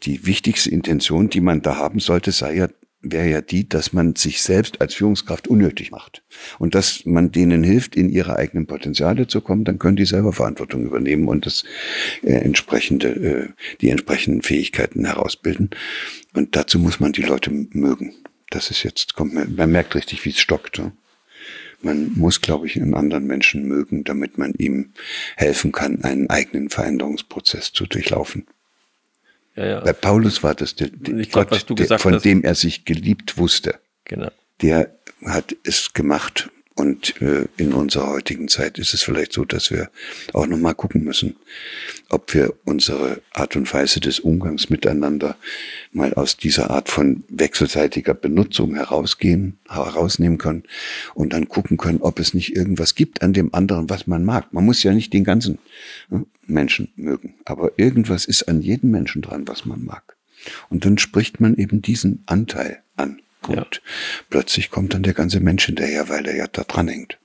die 0.04 0.26
wichtigste 0.26 0.72
Intention, 0.72 1.30
die 1.30 1.42
man 1.42 1.62
da 1.62 1.76
haben 1.78 2.00
sollte, 2.00 2.32
sei 2.32 2.56
ja 2.56 2.70
wäre 3.02 3.30
ja 3.30 3.42
die, 3.42 3.68
dass 3.68 3.94
man 3.94 4.16
sich 4.16 4.42
selbst 4.42 4.82
als 4.82 4.96
Führungskraft 4.96 5.48
unnötig 5.48 5.92
macht 5.92 6.24
und 6.58 6.76
dass 6.76 7.06
man 7.06 7.32
denen 7.32 7.64
hilft, 7.64 7.96
in 7.96 8.10
ihre 8.10 8.36
eigenen 8.36 8.68
Potenziale 8.68 9.28
zu 9.28 9.42
kommen, 9.42 9.64
dann 9.64 9.80
können 9.80 9.96
die 9.96 10.06
selber 10.06 10.34
Verantwortung 10.34 10.84
übernehmen 10.86 11.28
und 11.28 11.46
das 11.46 11.64
äh, 12.24 12.34
entsprechende, 12.34 13.08
äh, 13.10 13.50
die 13.82 13.90
entsprechenden 13.90 14.42
Fähigkeiten 14.42 15.06
herausbilden. 15.06 15.70
Und 16.34 16.56
dazu 16.56 16.80
muss 16.80 17.00
man 17.00 17.14
die 17.14 17.24
Leute 17.24 17.52
mögen. 17.52 18.14
Das 18.50 18.70
ist 18.70 18.84
jetzt, 18.84 19.14
kommt 19.14 19.34
man, 19.34 19.56
man 19.56 19.72
merkt 19.72 19.96
richtig, 19.96 20.26
wie 20.26 20.32
es 20.32 20.40
stockt. 20.40 20.76
So. 20.76 20.92
Man 21.82 22.12
muss, 22.16 22.42
glaube 22.42 22.68
ich, 22.68 22.76
einen 22.76 22.94
anderen 22.94 23.26
Menschen 23.26 23.66
mögen, 23.66 24.04
damit 24.04 24.38
man 24.38 24.54
ihm 24.58 24.92
helfen 25.38 25.72
kann, 25.72 26.04
einen 26.04 26.30
eigenen 26.30 26.70
Veränderungsprozess 26.70 27.72
zu 27.72 27.86
durchlaufen. 27.86 28.46
Ja, 29.56 29.66
ja. 29.66 29.80
Bei 29.82 29.94
Paulus 29.94 30.44
war 30.44 30.56
das 30.56 30.76
der, 30.76 30.90
der 30.90 31.26
glaub, 31.26 31.50
Gott, 31.50 31.80
der, 31.80 32.00
von 32.00 32.16
hast. 32.16 32.26
dem 32.26 32.44
er 32.44 32.56
sich 32.56 32.86
geliebt 32.86 33.38
wusste. 33.38 33.80
Genau. 34.06 34.30
Der 34.62 34.96
hat 35.26 35.56
es 35.64 35.94
gemacht 35.94 36.50
und 36.80 37.22
äh, 37.22 37.46
in 37.58 37.74
unserer 37.74 38.08
heutigen 38.08 38.48
Zeit 38.48 38.80
ist 38.80 38.94
es 38.94 39.04
vielleicht 39.04 39.34
so, 39.34 39.44
dass 39.44 39.70
wir 39.70 39.90
auch 40.32 40.48
nochmal 40.48 40.76
gucken 40.76 41.04
müssen, 41.04 41.36
ob 42.08 42.34
wir 42.34 42.54
unsere 42.64 43.22
Art 43.34 43.58
und 43.58 43.72
Weise 43.74 44.00
des 44.00 44.22
Umgangs 44.22 44.70
miteinander 44.70 45.36
mal 45.92 46.14
aus 46.14 46.38
dieser 46.38 46.70
Art 46.70 46.88
von 46.88 47.26
wechselseitiger 47.28 48.14
Benutzung 48.14 48.76
herausgehen, 48.76 49.60
herausnehmen 49.68 50.38
können 50.38 50.64
und 51.16 51.34
dann 51.34 51.50
gucken 51.50 51.76
können, 51.76 52.00
ob 52.02 52.18
es 52.18 52.34
nicht 52.34 52.56
irgendwas 52.56 52.96
gibt 52.96 53.24
an 53.24 53.34
dem 53.34 53.54
anderen, 53.54 53.90
was 53.90 54.08
man 54.08 54.24
mag. 54.24 54.54
Man 54.54 54.64
muss 54.64 54.82
ja 54.82 54.94
nicht 54.94 55.12
den 55.12 55.26
ganzen 55.26 55.60
ne, 56.10 56.26
Menschen 56.48 56.94
mögen, 56.96 57.36
aber 57.44 57.74
irgendwas 57.76 58.24
ist 58.24 58.48
an 58.48 58.62
jedem 58.62 58.92
Menschen 58.92 59.22
dran, 59.22 59.50
was 59.50 59.66
man 59.66 59.84
mag. 59.84 60.16
Und 60.70 60.86
dann 60.86 60.98
spricht 60.98 61.42
man 61.42 61.56
eben 61.56 61.82
diesen 61.82 62.24
Anteil 62.26 62.82
an. 62.96 63.20
Und 63.50 63.76
ja. 63.76 63.82
plötzlich 64.30 64.70
kommt 64.70 64.94
dann 64.94 65.04
der 65.04 65.14
ganze 65.14 65.40
Mensch 65.40 65.66
hinterher, 65.66 66.10
weil 66.10 66.26
er 66.28 66.36
ja 66.36 66.48
da 66.48 66.64
dran 66.64 66.88
hängt. 66.88 67.18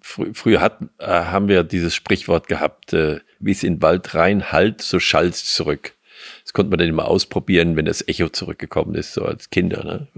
Frü 0.00 0.32
früher 0.34 0.60
hat, 0.60 0.80
äh, 0.98 1.06
haben 1.06 1.48
wir 1.48 1.62
dieses 1.62 1.94
Sprichwort 1.94 2.48
gehabt, 2.48 2.92
äh, 2.92 3.20
wie 3.38 3.52
es 3.52 3.62
in 3.62 3.82
Wald 3.82 4.14
rein 4.14 4.50
halt, 4.52 4.82
so 4.82 4.98
schallt's 4.98 5.54
zurück. 5.54 5.94
Das 6.42 6.52
konnte 6.52 6.70
man 6.70 6.78
dann 6.78 6.88
immer 6.88 7.06
ausprobieren, 7.06 7.76
wenn 7.76 7.86
das 7.86 8.06
Echo 8.06 8.28
zurückgekommen 8.28 8.94
ist, 8.94 9.14
so 9.14 9.24
als 9.24 9.50
Kinder. 9.50 9.84
Ne? 9.84 10.08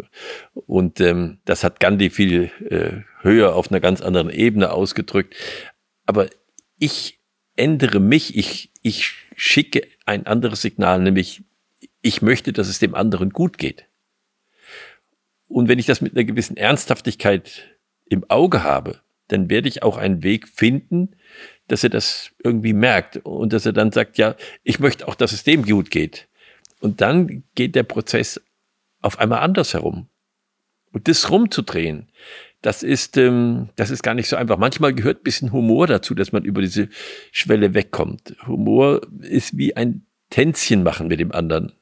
Und 0.54 1.00
ähm, 1.00 1.38
das 1.44 1.62
hat 1.62 1.80
Gandhi 1.80 2.10
viel 2.10 2.50
äh, 2.68 3.02
höher 3.22 3.54
auf 3.54 3.70
einer 3.70 3.80
ganz 3.80 4.00
anderen 4.00 4.30
Ebene 4.30 4.72
ausgedrückt. 4.72 5.34
Aber 6.06 6.28
ich 6.78 7.20
ändere 7.56 8.00
mich, 8.00 8.36
ich, 8.36 8.70
ich 8.82 9.12
schicke 9.36 9.86
ein 10.06 10.26
anderes 10.26 10.62
Signal, 10.62 11.00
nämlich 11.00 11.42
ich 12.00 12.22
möchte, 12.22 12.52
dass 12.52 12.68
es 12.68 12.78
dem 12.78 12.94
anderen 12.94 13.30
gut 13.30 13.58
geht. 13.58 13.86
Und 15.52 15.68
wenn 15.68 15.78
ich 15.78 15.86
das 15.86 16.00
mit 16.00 16.16
einer 16.16 16.24
gewissen 16.24 16.56
Ernsthaftigkeit 16.56 17.76
im 18.06 18.28
Auge 18.30 18.62
habe, 18.62 19.00
dann 19.28 19.50
werde 19.50 19.68
ich 19.68 19.82
auch 19.82 19.98
einen 19.98 20.22
Weg 20.22 20.48
finden, 20.48 21.10
dass 21.68 21.84
er 21.84 21.90
das 21.90 22.30
irgendwie 22.42 22.72
merkt 22.72 23.18
und 23.18 23.52
dass 23.52 23.66
er 23.66 23.74
dann 23.74 23.92
sagt, 23.92 24.16
ja, 24.16 24.34
ich 24.62 24.80
möchte 24.80 25.06
auch, 25.06 25.14
dass 25.14 25.32
es 25.32 25.44
dem 25.44 25.64
gut 25.64 25.90
geht. 25.90 26.28
Und 26.80 27.02
dann 27.02 27.44
geht 27.54 27.74
der 27.74 27.82
Prozess 27.82 28.40
auf 29.02 29.18
einmal 29.18 29.40
anders 29.40 29.74
herum. 29.74 30.08
Und 30.90 31.06
das 31.06 31.30
rumzudrehen, 31.30 32.10
das 32.62 32.82
ist, 32.82 33.18
ähm, 33.18 33.68
das 33.76 33.90
ist 33.90 34.02
gar 34.02 34.14
nicht 34.14 34.28
so 34.28 34.36
einfach. 34.36 34.56
Manchmal 34.56 34.94
gehört 34.94 35.20
ein 35.20 35.24
bisschen 35.24 35.52
Humor 35.52 35.86
dazu, 35.86 36.14
dass 36.14 36.32
man 36.32 36.44
über 36.44 36.62
diese 36.62 36.88
Schwelle 37.30 37.74
wegkommt. 37.74 38.36
Humor 38.46 39.02
ist 39.20 39.56
wie 39.56 39.76
ein 39.76 40.06
Tänzchen 40.30 40.82
machen 40.82 41.08
mit 41.08 41.20
dem 41.20 41.32
anderen 41.32 41.72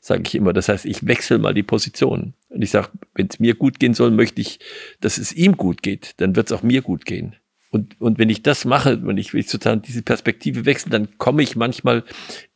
sage 0.00 0.22
ich 0.26 0.34
immer. 0.34 0.52
Das 0.52 0.68
heißt, 0.68 0.84
ich 0.84 1.06
wechsle 1.06 1.38
mal 1.38 1.54
die 1.54 1.62
Position. 1.62 2.34
Und 2.48 2.62
ich 2.62 2.70
sage, 2.70 2.88
wenn 3.14 3.28
es 3.30 3.40
mir 3.40 3.54
gut 3.54 3.78
gehen 3.78 3.94
soll, 3.94 4.10
möchte 4.10 4.40
ich, 4.40 4.60
dass 5.00 5.18
es 5.18 5.32
ihm 5.32 5.56
gut 5.56 5.82
geht. 5.82 6.14
Dann 6.18 6.36
wird 6.36 6.50
es 6.50 6.56
auch 6.56 6.62
mir 6.62 6.82
gut 6.82 7.04
gehen. 7.04 7.36
Und, 7.70 8.00
und 8.00 8.18
wenn 8.18 8.30
ich 8.30 8.42
das 8.42 8.64
mache, 8.64 9.06
wenn 9.06 9.18
ich, 9.18 9.34
wenn 9.34 9.40
ich 9.40 9.50
sozusagen 9.50 9.82
diese 9.82 10.02
Perspektive 10.02 10.64
wechsle, 10.64 10.90
dann 10.90 11.18
komme 11.18 11.42
ich 11.42 11.54
manchmal 11.54 12.04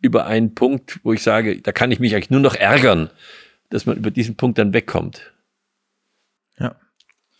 über 0.00 0.26
einen 0.26 0.54
Punkt, 0.54 1.00
wo 1.02 1.12
ich 1.12 1.22
sage, 1.22 1.60
da 1.60 1.72
kann 1.72 1.90
ich 1.90 2.00
mich 2.00 2.14
eigentlich 2.14 2.30
nur 2.30 2.40
noch 2.40 2.54
ärgern, 2.54 3.10
dass 3.68 3.84
man 3.84 3.96
über 3.96 4.10
diesen 4.10 4.36
Punkt 4.36 4.58
dann 4.58 4.72
wegkommt. 4.72 5.31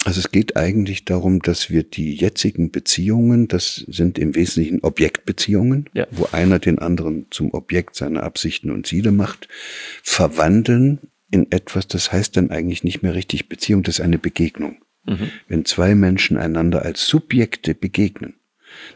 Also 0.05 0.21
es 0.21 0.31
geht 0.31 0.57
eigentlich 0.57 1.05
darum, 1.05 1.41
dass 1.41 1.71
wir 1.71 1.85
die 1.85 2.15
jetzigen 2.15 2.71
Beziehungen, 2.71 3.47
das 3.49 3.77
sind 3.89 4.19
im 4.19 4.35
Wesentlichen 4.35 4.81
Objektbeziehungen, 4.81 5.89
ja. 5.93 6.07
wo 6.11 6.29
einer 6.33 6.59
den 6.59 6.79
anderen 6.79 7.27
zum 7.31 7.55
Objekt 7.55 7.95
seiner 7.95 8.25
Absichten 8.25 8.71
und 8.71 8.87
Ziele 8.87 9.13
macht, 9.13 9.49
verwandeln 10.03 10.99
in 11.31 11.51
etwas, 11.51 11.87
das 11.89 12.13
heißt 12.13 12.37
dann 12.37 12.51
eigentlich 12.51 12.85
nicht 12.85 13.03
mehr 13.03 13.15
richtig 13.15 13.49
Beziehung, 13.49 13.83
das 13.83 13.99
ist 13.99 14.05
eine 14.05 14.19
Begegnung. 14.19 14.83
Mhm. 15.05 15.31
Wenn 15.49 15.65
zwei 15.65 15.95
Menschen 15.95 16.37
einander 16.37 16.83
als 16.83 17.07
Subjekte 17.07 17.75
begegnen, 17.75 18.35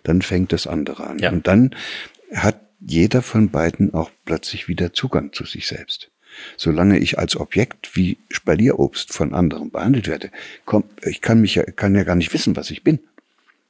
dann 0.02 0.22
fängt 0.22 0.52
das 0.52 0.66
andere 0.66 1.06
an. 1.06 1.18
Ja. 1.18 1.32
Und 1.32 1.46
dann 1.46 1.74
hat 2.32 2.60
jeder 2.80 3.22
von 3.22 3.50
beiden 3.50 3.94
auch 3.94 4.10
plötzlich 4.24 4.68
wieder 4.68 4.92
Zugang 4.92 5.32
zu 5.32 5.44
sich 5.44 5.66
selbst. 5.66 6.10
Solange 6.57 6.99
ich 6.99 7.18
als 7.18 7.37
Objekt 7.37 7.96
wie 7.96 8.18
Spalierobst 8.31 9.12
von 9.12 9.35
anderen 9.35 9.70
behandelt 9.70 10.09
werde, 10.09 10.31
komm, 10.64 10.85
ich 11.05 11.20
kann 11.20 11.40
mich 11.40 11.55
ja, 11.55 11.64
kann 11.64 11.94
ja 11.94 12.05
gar 12.05 12.16
nicht 12.16 12.33
wissen, 12.33 12.57
was 12.57 12.70
ich 12.70 12.83
bin. 12.83 12.99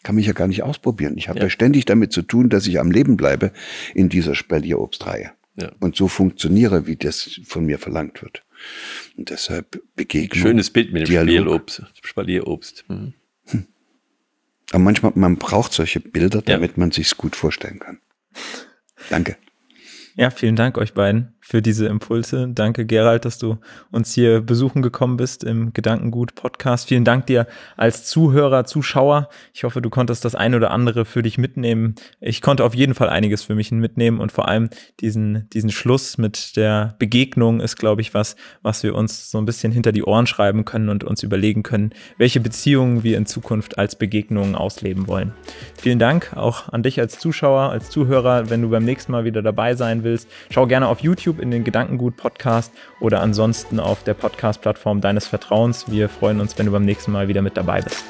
Kann 0.03 0.15
mich 0.15 0.27
ja 0.27 0.33
gar 0.33 0.49
nicht 0.49 0.63
ausprobieren. 0.63 1.17
Ich 1.17 1.29
habe 1.29 1.39
ja. 1.39 1.47
ja 1.47 1.51
ständig 1.51 1.85
damit 1.85 2.13
zu 2.13 2.23
tun, 2.23 2.49
dass 2.49 2.67
ich 2.67 2.79
am 2.79 2.91
Leben 2.91 3.17
bleibe 3.17 3.53
in 3.95 4.09
dieser 4.09 4.35
Spalierobstreihe. 4.35 5.33
Ja. 5.57 5.73
Und 5.81 5.97
so 5.97 6.07
funktioniere, 6.07 6.87
wie 6.87 6.97
das 6.97 7.41
von 7.45 7.65
mir 7.65 7.79
verlangt 7.79 8.23
wird. 8.23 8.43
Und 9.17 9.31
deshalb 9.31 9.83
Begegnung. 9.97 10.43
Schönes 10.43 10.71
Bild 10.71 10.93
mit 10.93 11.09
dem 11.09 11.15
Spalierobst. 11.15 11.83
Spalierobst. 12.03 12.85
Mhm. 12.89 13.15
Hm. 13.47 13.67
Aber 14.71 14.79
manchmal, 14.81 15.13
man 15.15 15.37
braucht 15.37 15.73
solche 15.73 16.01
Bilder, 16.01 16.43
damit 16.43 16.73
ja. 16.73 16.77
man 16.77 16.91
sich's 16.91 17.17
gut 17.17 17.37
vorstellen 17.37 17.79
kann. 17.79 17.99
Danke. 19.11 19.37
Ja, 20.17 20.31
vielen 20.31 20.57
Dank 20.57 20.79
euch 20.79 20.95
beiden 20.95 21.35
für 21.47 21.63
diese 21.63 21.87
Impulse. 21.87 22.49
Danke, 22.53 22.87
Gerald, 22.87 23.25
dass 23.25 23.39
du 23.39 23.59
uns 23.93 24.13
hier 24.13 24.41
besuchen 24.41 24.83
gekommen 24.83 25.17
bist 25.17 25.45
im 25.45 25.73
Gedankengut 25.73 26.35
Podcast. 26.35 26.89
Vielen 26.89 27.05
Dank 27.05 27.27
dir 27.27 27.47
als 27.77 28.05
Zuhörer, 28.05 28.65
Zuschauer. 28.65 29.29
Ich 29.55 29.63
hoffe, 29.63 29.81
du 29.81 29.89
konntest 29.89 30.25
das 30.25 30.35
ein 30.35 30.57
oder 30.57 30.73
andere 30.73 31.05
für 31.05 31.23
dich 31.23 31.39
mitnehmen. 31.39 31.95
Ich 32.21 32.43
konnte 32.43 32.65
auf 32.65 32.75
jeden 32.75 32.95
Fall 32.95 33.09
einiges 33.09 33.45
für 33.45 33.55
mich 33.55 33.71
mitnehmen 33.71 34.19
und 34.19 34.33
vor 34.33 34.49
allem 34.49 34.71
diesen, 34.99 35.49
diesen 35.51 35.71
Schluss 35.71 36.19
mit 36.19 36.57
der 36.57 36.97
Begegnung 36.99 37.61
ist, 37.61 37.77
glaube 37.77 38.01
ich, 38.01 38.13
was, 38.13 38.35
was 38.63 38.83
wir 38.83 38.97
uns 38.97 39.31
so 39.31 39.39
ein 39.39 39.45
bisschen 39.45 39.71
hinter 39.71 39.93
die 39.93 40.03
Ohren 40.03 40.27
schreiben 40.27 40.65
können 40.65 40.89
und 40.89 41.05
uns 41.05 41.23
überlegen 41.23 41.63
können, 41.63 41.91
welche 42.19 42.41
Beziehungen 42.41 43.05
wir 43.05 43.17
in 43.17 43.27
Zukunft 43.27 43.79
als 43.79 43.95
Begegnungen 43.95 44.57
ausleben 44.57 45.07
wollen. 45.07 45.33
Vielen 45.81 46.01
Dank 46.01 46.33
auch 46.37 46.73
an 46.73 46.83
dich 46.83 46.99
als 46.99 47.21
Zuschauer, 47.21 47.71
als 47.71 47.89
Zuhörer. 47.89 48.51
Wenn 48.51 48.63
du 48.63 48.71
beim 48.71 48.85
nächsten 48.85 49.13
Mal 49.13 49.25
wieder 49.25 49.43
dabei 49.43 49.77
sein 49.77 50.03
willst, 50.03 50.29
schau 50.51 50.67
gerne 50.67 50.89
auf 50.89 50.99
YouTube 50.99 51.36
YouTube 51.37 51.41
in 51.41 51.51
den 51.51 51.65
Gedankengut 51.65 52.17
Podcast 52.17 52.73
oder 53.01 53.21
ansonsten 53.21 53.81
auf 53.81 54.03
der 54.03 54.15
Podcast-Plattform 54.15 55.01
deines 55.01 55.27
Vertrauens. 55.27 55.91
Wir 55.91 56.09
freuen 56.09 56.41
uns, 56.41 56.59
wenn 56.59 56.67
du 56.67 56.73
beim 56.73 56.85
nächsten 56.85 57.13
Mal 57.13 57.29
wieder 57.29 57.43
mit 57.43 57.57
dabei 57.57 57.83
bist. 57.83 58.05